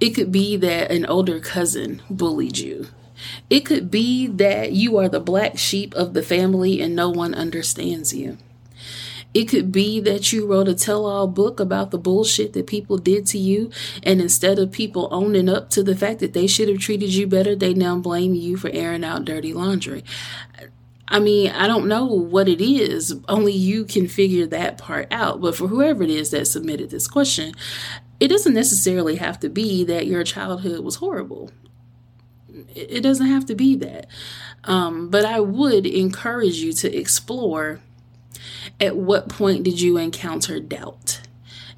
It 0.00 0.14
could 0.14 0.32
be 0.32 0.56
that 0.56 0.90
an 0.90 1.04
older 1.04 1.38
cousin 1.38 2.00
bullied 2.08 2.56
you. 2.56 2.86
It 3.50 3.66
could 3.66 3.90
be 3.90 4.26
that 4.26 4.72
you 4.72 4.96
are 4.96 5.10
the 5.10 5.20
black 5.20 5.58
sheep 5.58 5.94
of 5.96 6.14
the 6.14 6.22
family 6.22 6.80
and 6.80 6.96
no 6.96 7.10
one 7.10 7.34
understands 7.34 8.14
you. 8.14 8.38
It 9.34 9.46
could 9.46 9.72
be 9.72 10.00
that 10.00 10.32
you 10.32 10.46
wrote 10.46 10.68
a 10.68 10.74
tell 10.74 11.06
all 11.06 11.26
book 11.26 11.58
about 11.58 11.90
the 11.90 11.98
bullshit 11.98 12.52
that 12.52 12.66
people 12.66 12.98
did 12.98 13.26
to 13.28 13.38
you. 13.38 13.70
And 14.02 14.20
instead 14.20 14.58
of 14.58 14.72
people 14.72 15.08
owning 15.10 15.48
up 15.48 15.70
to 15.70 15.82
the 15.82 15.96
fact 15.96 16.20
that 16.20 16.34
they 16.34 16.46
should 16.46 16.68
have 16.68 16.78
treated 16.78 17.14
you 17.14 17.26
better, 17.26 17.56
they 17.56 17.74
now 17.74 17.96
blame 17.96 18.34
you 18.34 18.56
for 18.56 18.70
airing 18.70 19.04
out 19.04 19.24
dirty 19.24 19.54
laundry. 19.54 20.04
I 21.08 21.18
mean, 21.18 21.50
I 21.50 21.66
don't 21.66 21.88
know 21.88 22.06
what 22.06 22.48
it 22.48 22.60
is. 22.62 23.14
Only 23.28 23.52
you 23.52 23.84
can 23.84 24.08
figure 24.08 24.46
that 24.46 24.78
part 24.78 25.08
out. 25.10 25.40
But 25.40 25.56
for 25.56 25.68
whoever 25.68 26.02
it 26.02 26.10
is 26.10 26.30
that 26.30 26.46
submitted 26.46 26.90
this 26.90 27.06
question, 27.06 27.54
it 28.18 28.28
doesn't 28.28 28.54
necessarily 28.54 29.16
have 29.16 29.40
to 29.40 29.48
be 29.48 29.84
that 29.84 30.06
your 30.06 30.24
childhood 30.24 30.80
was 30.80 30.96
horrible. 30.96 31.50
It 32.74 33.02
doesn't 33.02 33.26
have 33.26 33.46
to 33.46 33.54
be 33.54 33.76
that. 33.76 34.06
Um, 34.64 35.08
but 35.08 35.24
I 35.24 35.40
would 35.40 35.86
encourage 35.86 36.56
you 36.56 36.72
to 36.74 36.96
explore 36.96 37.80
at 38.80 38.96
what 38.96 39.28
point 39.28 39.62
did 39.62 39.80
you 39.80 39.96
encounter 39.96 40.60
doubt? 40.60 41.20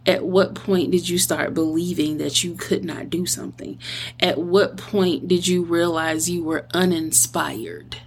At 0.07 0.25
what 0.25 0.55
point 0.55 0.91
did 0.91 1.09
you 1.09 1.19
start 1.19 1.55
believing 1.55 2.19
that 2.19 2.45
you 2.45 2.55
could 2.55 2.85
not 2.85 3.09
do 3.09 3.25
something? 3.25 3.79
At 4.21 4.39
what 4.39 4.77
point 4.77 5.29
did 5.29 5.47
you 5.47 5.65
realize 5.65 6.29
you 6.29 6.45
were 6.45 6.67
uninspired? 6.75 7.99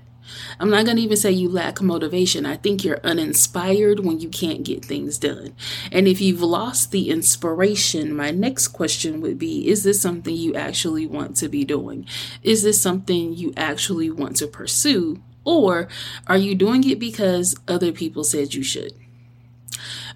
I'm 0.60 0.70
not 0.70 0.86
going 0.86 0.98
to 0.98 1.04
even 1.04 1.18
say 1.18 1.32
you 1.32 1.50
lack 1.50 1.82
motivation. 1.82 2.46
I 2.46 2.58
think 2.58 2.84
you're 2.84 3.00
uninspired 3.04 4.00
when 4.02 4.20
you 4.20 4.30
can't 4.30 4.64
get 4.64 4.84
things 4.84 5.18
done. 5.18 5.56
And 5.92 6.08
if 6.08 6.22
you've 6.22 6.42
lost 6.42 6.92
the 6.92 7.10
inspiration, 7.10 8.16
my 8.16 8.32
next 8.32 8.70
question 8.70 9.22
would 9.22 9.40
be 9.40 9.68
Is 9.68 9.84
this 9.84 10.02
something 10.02 10.36
you 10.36 10.56
actually 10.56 11.08
want 11.08 11.36
to 11.38 11.50
be 11.50 11.64
doing? 11.64 12.06
Is 12.44 12.64
this 12.64 12.82
something 12.82 13.34
you 13.34 13.54
actually 13.56 14.10
want 14.10 14.36
to 14.38 14.48
pursue? 14.48 15.22
Or 15.48 15.88
are 16.28 16.38
you 16.38 16.56
doing 16.56 16.88
it 16.90 17.00
because 17.00 17.56
other 17.70 17.94
people 17.94 18.26
said 18.26 18.54
you 18.54 18.64
should? 18.64 18.94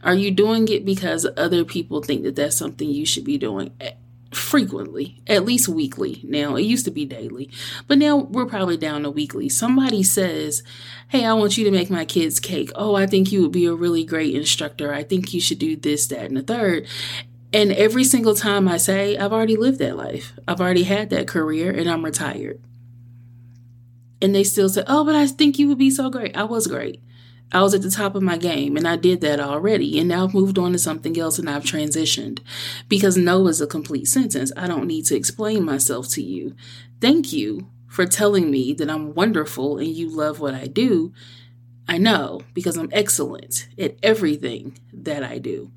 Are 0.04 0.14
you 0.14 0.30
doing 0.30 0.68
it 0.68 0.84
because 0.84 1.26
other 1.38 1.64
people 1.64 2.04
think 2.04 2.24
that 2.24 2.36
that's 2.36 2.58
something 2.58 2.90
you 2.90 3.06
should 3.06 3.24
be 3.24 3.38
doing? 3.38 3.72
Eh, 3.80 3.94
frequently, 4.34 5.22
at 5.28 5.46
least 5.46 5.70
weekly. 5.70 6.20
Now, 6.26 6.58
it 6.58 6.64
used 6.64 6.84
to 6.84 6.92
be 6.92 7.06
daily, 7.06 7.50
but 7.88 7.98
now 7.98 8.18
we're 8.18 8.46
probably 8.46 8.76
down 8.76 9.04
to 9.04 9.10
weekly. 9.10 9.48
Somebody 9.48 10.04
says, 10.04 10.64
Hey, 11.08 11.24
I 11.24 11.34
want 11.34 11.58
you 11.58 11.64
to 11.64 11.72
make 11.72 11.90
my 11.90 12.04
kids 12.04 12.42
cake. 12.42 12.72
Oh, 12.76 12.96
I 12.96 13.08
think 13.08 13.32
you 13.32 13.42
would 13.42 13.54
be 13.54 13.68
a 13.68 13.74
really 13.74 14.04
great 14.04 14.36
instructor. 14.36 14.94
I 14.94 15.04
think 15.04 15.34
you 15.34 15.40
should 15.40 15.60
do 15.60 15.78
this, 15.78 16.08
that, 16.08 16.26
and 16.26 16.36
the 16.36 16.42
third. 16.42 16.88
And 17.54 17.72
every 17.72 18.04
single 18.04 18.36
time 18.36 18.68
I 18.68 18.76
say, 18.76 19.18
I've 19.18 19.32
already 19.32 19.56
lived 19.56 19.80
that 19.80 19.96
life, 19.96 20.34
I've 20.46 20.60
already 20.60 20.84
had 20.84 21.10
that 21.12 21.28
career, 21.28 21.72
and 21.72 21.90
I'm 21.90 22.04
retired. 22.04 22.60
And 24.22 24.36
they 24.36 24.44
still 24.44 24.70
say, 24.70 24.84
Oh, 24.88 25.04
but 25.04 25.16
I 25.16 25.28
think 25.28 25.58
you 25.58 25.68
would 25.68 25.78
be 25.78 25.90
so 25.90 26.10
great. 26.10 26.36
I 26.36 26.44
was 26.44 26.68
great. 26.68 27.02
I 27.54 27.62
was 27.62 27.74
at 27.74 27.82
the 27.82 27.92
top 27.92 28.16
of 28.16 28.24
my 28.24 28.38
game 28.38 28.78
and 28.78 28.88
I 28.88 28.96
did 28.96 29.20
that 29.22 29.40
already. 29.40 30.00
And 30.00 30.08
now 30.08 30.24
I've 30.24 30.34
moved 30.34 30.58
on 30.58 30.72
to 30.72 30.78
something 30.78 31.20
else 31.20 31.38
and 31.38 31.50
I've 31.50 31.64
transitioned 31.64 32.40
because 32.88 33.18
no 33.18 33.48
is 33.48 33.60
a 33.60 33.68
complete 33.68 34.08
sentence. 34.08 34.52
I 34.56 34.68
don't 34.68 34.88
need 34.88 35.06
to 35.08 35.16
explain 35.16 35.66
myself 35.66 36.08
to 36.10 36.24
you. 36.24 36.56
Thank 37.02 37.34
you 37.34 37.68
for 37.88 38.06
telling 38.06 38.50
me 38.50 38.74
that 38.74 38.90
I'm 38.90 39.14
wonderful 39.14 39.78
and 39.78 39.90
you 39.90 40.10
love 40.10 40.40
what 40.40 40.54
I 40.54 40.68
do. 40.68 41.12
I 41.90 41.98
know 41.98 42.42
because 42.54 42.78
I'm 42.78 42.90
excellent 42.94 43.68
at 43.78 43.98
everything 44.02 44.80
that 44.94 45.24
I 45.24 45.38
do. 45.38 45.72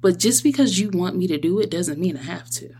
But 0.00 0.18
just 0.18 0.42
because 0.42 0.80
you 0.80 0.88
want 0.88 1.16
me 1.16 1.26
to 1.26 1.36
do 1.36 1.60
it 1.60 1.70
doesn't 1.70 2.00
mean 2.00 2.16
I 2.16 2.22
have 2.22 2.48
to. 2.52 2.74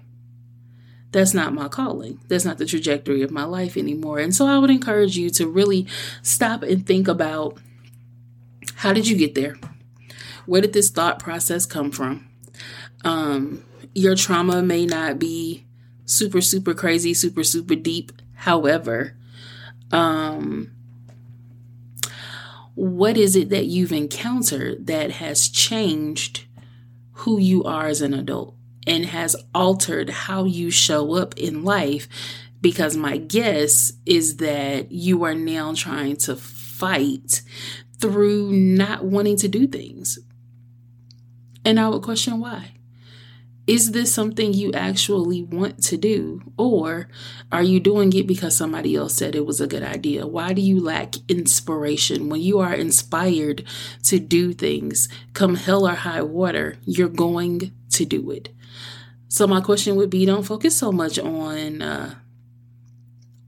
That's 1.12 1.34
not 1.34 1.52
my 1.52 1.68
calling. 1.68 2.20
That's 2.28 2.44
not 2.44 2.58
the 2.58 2.66
trajectory 2.66 3.22
of 3.22 3.30
my 3.30 3.44
life 3.44 3.76
anymore. 3.76 4.18
And 4.18 4.34
so 4.34 4.46
I 4.46 4.58
would 4.58 4.70
encourage 4.70 5.16
you 5.16 5.28
to 5.30 5.46
really 5.46 5.86
stop 6.22 6.62
and 6.62 6.86
think 6.86 7.06
about 7.06 7.58
how 8.76 8.92
did 8.92 9.06
you 9.06 9.16
get 9.16 9.34
there? 9.34 9.56
Where 10.46 10.62
did 10.62 10.72
this 10.72 10.90
thought 10.90 11.18
process 11.18 11.66
come 11.66 11.90
from? 11.90 12.28
Um, 13.04 13.64
your 13.94 14.16
trauma 14.16 14.62
may 14.62 14.86
not 14.86 15.18
be 15.18 15.66
super, 16.06 16.40
super 16.40 16.74
crazy, 16.74 17.14
super, 17.14 17.44
super 17.44 17.74
deep. 17.74 18.12
However, 18.34 19.14
um, 19.90 20.72
what 22.74 23.18
is 23.18 23.36
it 23.36 23.50
that 23.50 23.66
you've 23.66 23.92
encountered 23.92 24.86
that 24.86 25.12
has 25.12 25.48
changed 25.48 26.46
who 27.12 27.38
you 27.38 27.62
are 27.64 27.86
as 27.86 28.00
an 28.00 28.14
adult 28.14 28.56
and 28.86 29.06
has 29.06 29.36
altered 29.54 30.10
how 30.10 30.44
you 30.44 30.70
show 30.70 31.14
up 31.14 31.36
in 31.38 31.64
life? 31.64 32.08
Because 32.60 32.96
my 32.96 33.16
guess 33.16 33.92
is 34.06 34.36
that 34.36 34.92
you 34.92 35.24
are 35.24 35.34
now 35.34 35.74
trying 35.74 36.16
to 36.18 36.36
fight 36.36 37.42
through 37.98 38.52
not 38.52 39.04
wanting 39.04 39.36
to 39.38 39.48
do 39.48 39.66
things. 39.66 40.18
And 41.64 41.78
I 41.78 41.88
would 41.88 42.02
question 42.02 42.40
why. 42.40 42.72
Is 43.64 43.92
this 43.92 44.12
something 44.12 44.52
you 44.52 44.72
actually 44.72 45.44
want 45.44 45.84
to 45.84 45.96
do? 45.96 46.42
Or 46.56 47.08
are 47.52 47.62
you 47.62 47.78
doing 47.78 48.12
it 48.12 48.26
because 48.26 48.56
somebody 48.56 48.96
else 48.96 49.14
said 49.14 49.36
it 49.36 49.46
was 49.46 49.60
a 49.60 49.68
good 49.68 49.84
idea? 49.84 50.26
Why 50.26 50.52
do 50.52 50.60
you 50.60 50.80
lack 50.80 51.14
inspiration? 51.28 52.28
When 52.28 52.40
you 52.40 52.58
are 52.58 52.74
inspired 52.74 53.64
to 54.04 54.18
do 54.18 54.52
things, 54.52 55.08
come 55.32 55.54
hell 55.54 55.86
or 55.86 55.94
high 55.94 56.22
water, 56.22 56.78
you're 56.84 57.08
going 57.08 57.72
to 57.90 58.04
do 58.04 58.32
it. 58.32 58.48
So, 59.32 59.46
my 59.46 59.62
question 59.62 59.96
would 59.96 60.10
be 60.10 60.26
don't 60.26 60.42
focus 60.42 60.76
so 60.76 60.92
much 60.92 61.18
on 61.18 61.80
uh, 61.80 62.16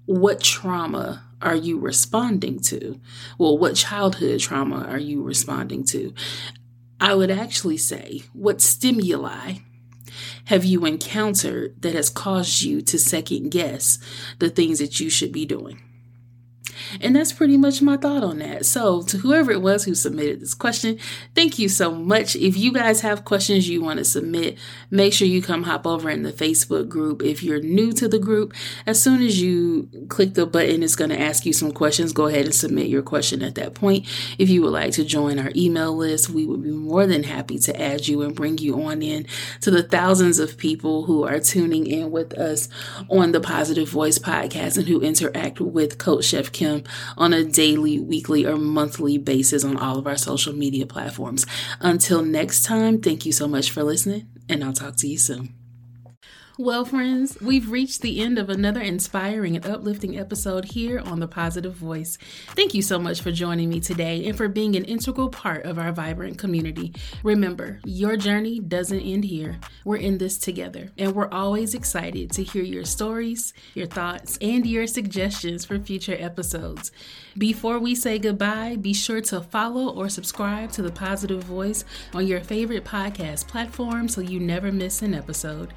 what 0.06 0.40
trauma 0.40 1.22
are 1.42 1.54
you 1.54 1.78
responding 1.78 2.58
to? 2.60 2.98
Well, 3.36 3.58
what 3.58 3.76
childhood 3.76 4.40
trauma 4.40 4.86
are 4.88 4.98
you 4.98 5.22
responding 5.22 5.84
to? 5.88 6.14
I 6.98 7.14
would 7.14 7.30
actually 7.30 7.76
say, 7.76 8.22
what 8.32 8.62
stimuli 8.62 9.56
have 10.46 10.64
you 10.64 10.86
encountered 10.86 11.82
that 11.82 11.94
has 11.94 12.08
caused 12.08 12.62
you 12.62 12.80
to 12.80 12.98
second 12.98 13.50
guess 13.50 13.98
the 14.38 14.48
things 14.48 14.78
that 14.78 15.00
you 15.00 15.10
should 15.10 15.32
be 15.32 15.44
doing? 15.44 15.82
And 17.00 17.14
that's 17.14 17.32
pretty 17.32 17.56
much 17.56 17.82
my 17.82 17.96
thought 17.96 18.24
on 18.24 18.38
that. 18.38 18.66
So, 18.66 19.02
to 19.02 19.18
whoever 19.18 19.50
it 19.50 19.62
was 19.62 19.84
who 19.84 19.94
submitted 19.94 20.40
this 20.40 20.54
question, 20.54 20.98
thank 21.34 21.58
you 21.58 21.68
so 21.68 21.92
much. 21.92 22.36
If 22.36 22.56
you 22.56 22.72
guys 22.72 23.00
have 23.00 23.24
questions 23.24 23.68
you 23.68 23.82
want 23.82 23.98
to 23.98 24.04
submit, 24.04 24.58
make 24.90 25.12
sure 25.12 25.26
you 25.26 25.42
come 25.42 25.64
hop 25.64 25.86
over 25.86 26.10
in 26.10 26.22
the 26.22 26.32
Facebook 26.32 26.88
group. 26.88 27.22
If 27.22 27.42
you're 27.42 27.60
new 27.60 27.92
to 27.94 28.08
the 28.08 28.18
group, 28.18 28.54
as 28.86 29.02
soon 29.02 29.22
as 29.22 29.40
you 29.40 29.88
click 30.08 30.34
the 30.34 30.46
button, 30.46 30.82
it's 30.82 30.96
going 30.96 31.10
to 31.10 31.20
ask 31.20 31.44
you 31.44 31.52
some 31.52 31.72
questions. 31.72 32.12
Go 32.12 32.26
ahead 32.26 32.44
and 32.44 32.54
submit 32.54 32.86
your 32.86 33.02
question 33.02 33.42
at 33.42 33.54
that 33.56 33.74
point. 33.74 34.06
If 34.38 34.48
you 34.48 34.62
would 34.62 34.72
like 34.72 34.92
to 34.92 35.04
join 35.04 35.38
our 35.38 35.50
email 35.56 35.96
list, 35.96 36.30
we 36.30 36.46
would 36.46 36.62
be 36.62 36.70
more 36.70 37.06
than 37.06 37.24
happy 37.24 37.58
to 37.58 37.80
add 37.80 38.06
you 38.06 38.22
and 38.22 38.34
bring 38.34 38.58
you 38.58 38.80
on 38.82 39.02
in 39.02 39.26
to 39.62 39.70
the 39.70 39.82
thousands 39.82 40.38
of 40.38 40.56
people 40.56 41.04
who 41.04 41.24
are 41.24 41.40
tuning 41.40 41.86
in 41.86 42.10
with 42.10 42.34
us 42.34 42.68
on 43.10 43.32
the 43.32 43.40
Positive 43.40 43.88
Voice 43.88 44.18
podcast 44.18 44.76
and 44.76 44.86
who 44.86 45.00
interact 45.00 45.60
with 45.60 45.98
Coach 45.98 46.26
Chef 46.26 46.52
Kim 46.52 46.83
on 47.16 47.32
a 47.32 47.44
daily, 47.44 47.98
weekly, 47.98 48.46
or 48.46 48.56
monthly 48.56 49.18
basis 49.18 49.64
on 49.64 49.76
all 49.76 49.98
of 49.98 50.06
our 50.06 50.16
social 50.16 50.52
media 50.52 50.86
platforms. 50.86 51.46
Until 51.80 52.22
next 52.22 52.64
time, 52.64 53.00
thank 53.00 53.26
you 53.26 53.32
so 53.32 53.48
much 53.48 53.70
for 53.70 53.82
listening, 53.82 54.28
and 54.48 54.64
I'll 54.64 54.72
talk 54.72 54.96
to 54.96 55.08
you 55.08 55.18
soon. 55.18 55.63
Well, 56.56 56.84
friends, 56.84 57.36
we've 57.40 57.68
reached 57.68 58.00
the 58.00 58.20
end 58.20 58.38
of 58.38 58.48
another 58.48 58.80
inspiring 58.80 59.56
and 59.56 59.66
uplifting 59.66 60.16
episode 60.16 60.66
here 60.66 61.00
on 61.00 61.18
The 61.18 61.26
Positive 61.26 61.74
Voice. 61.74 62.16
Thank 62.50 62.74
you 62.74 62.82
so 62.82 62.96
much 62.96 63.22
for 63.22 63.32
joining 63.32 63.68
me 63.68 63.80
today 63.80 64.24
and 64.24 64.36
for 64.36 64.46
being 64.46 64.76
an 64.76 64.84
integral 64.84 65.30
part 65.30 65.64
of 65.64 65.80
our 65.80 65.90
vibrant 65.90 66.38
community. 66.38 66.94
Remember, 67.24 67.80
your 67.84 68.16
journey 68.16 68.60
doesn't 68.60 69.00
end 69.00 69.24
here. 69.24 69.58
We're 69.84 69.96
in 69.96 70.18
this 70.18 70.38
together, 70.38 70.92
and 70.96 71.16
we're 71.16 71.28
always 71.28 71.74
excited 71.74 72.30
to 72.30 72.44
hear 72.44 72.62
your 72.62 72.84
stories, 72.84 73.52
your 73.74 73.88
thoughts, 73.88 74.38
and 74.40 74.64
your 74.64 74.86
suggestions 74.86 75.64
for 75.64 75.80
future 75.80 76.16
episodes. 76.16 76.92
Before 77.36 77.80
we 77.80 77.96
say 77.96 78.20
goodbye, 78.20 78.76
be 78.80 78.94
sure 78.94 79.20
to 79.22 79.40
follow 79.40 79.92
or 79.92 80.08
subscribe 80.08 80.70
to 80.72 80.82
The 80.82 80.92
Positive 80.92 81.42
Voice 81.42 81.84
on 82.12 82.28
your 82.28 82.38
favorite 82.38 82.84
podcast 82.84 83.48
platform 83.48 84.08
so 84.08 84.20
you 84.20 84.38
never 84.38 84.70
miss 84.70 85.02
an 85.02 85.14
episode. 85.14 85.74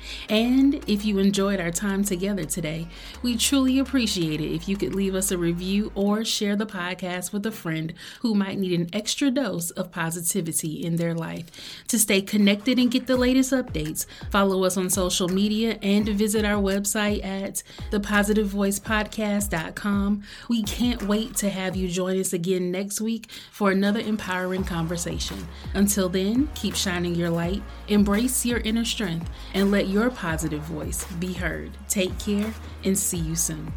And 0.67 0.83
if 0.85 1.05
you 1.05 1.17
enjoyed 1.17 1.61
our 1.61 1.71
time 1.71 2.03
together 2.03 2.43
today, 2.43 2.89
we 3.21 3.37
truly 3.37 3.79
appreciate 3.79 4.41
it 4.41 4.53
if 4.53 4.67
you 4.67 4.75
could 4.75 4.93
leave 4.93 5.15
us 5.15 5.31
a 5.31 5.37
review 5.37 5.93
or 5.95 6.25
share 6.25 6.57
the 6.57 6.65
podcast 6.65 7.31
with 7.31 7.45
a 7.45 7.53
friend 7.53 7.93
who 8.19 8.35
might 8.35 8.59
need 8.59 8.77
an 8.77 8.89
extra 8.91 9.31
dose 9.31 9.69
of 9.71 9.93
positivity 9.93 10.83
in 10.83 10.97
their 10.97 11.13
life. 11.13 11.45
To 11.87 11.97
stay 11.97 12.21
connected 12.21 12.77
and 12.79 12.91
get 12.91 13.07
the 13.07 13.15
latest 13.15 13.53
updates, 13.53 14.05
follow 14.29 14.65
us 14.65 14.75
on 14.75 14.89
social 14.89 15.29
media 15.29 15.79
and 15.81 16.09
visit 16.09 16.43
our 16.43 16.61
website 16.61 17.23
at 17.23 17.63
thepositivevoicepodcast.com. 17.91 20.23
We 20.49 20.63
can't 20.63 21.03
wait 21.03 21.37
to 21.37 21.49
have 21.49 21.77
you 21.77 21.87
join 21.87 22.19
us 22.19 22.33
again 22.33 22.71
next 22.71 22.99
week 22.99 23.31
for 23.53 23.71
another 23.71 24.01
empowering 24.01 24.65
conversation. 24.65 25.47
Until 25.73 26.09
then, 26.09 26.49
keep 26.55 26.75
shining 26.75 27.15
your 27.15 27.29
light, 27.29 27.63
embrace 27.87 28.45
your 28.45 28.59
inner 28.59 28.83
strength, 28.83 29.29
and 29.53 29.71
let 29.71 29.87
your 29.87 30.09
positive 30.09 30.56
voice 30.59 31.05
be 31.19 31.33
heard. 31.33 31.71
Take 31.89 32.17
care 32.19 32.53
and 32.83 32.97
see 32.97 33.17
you 33.17 33.35
soon. 33.35 33.71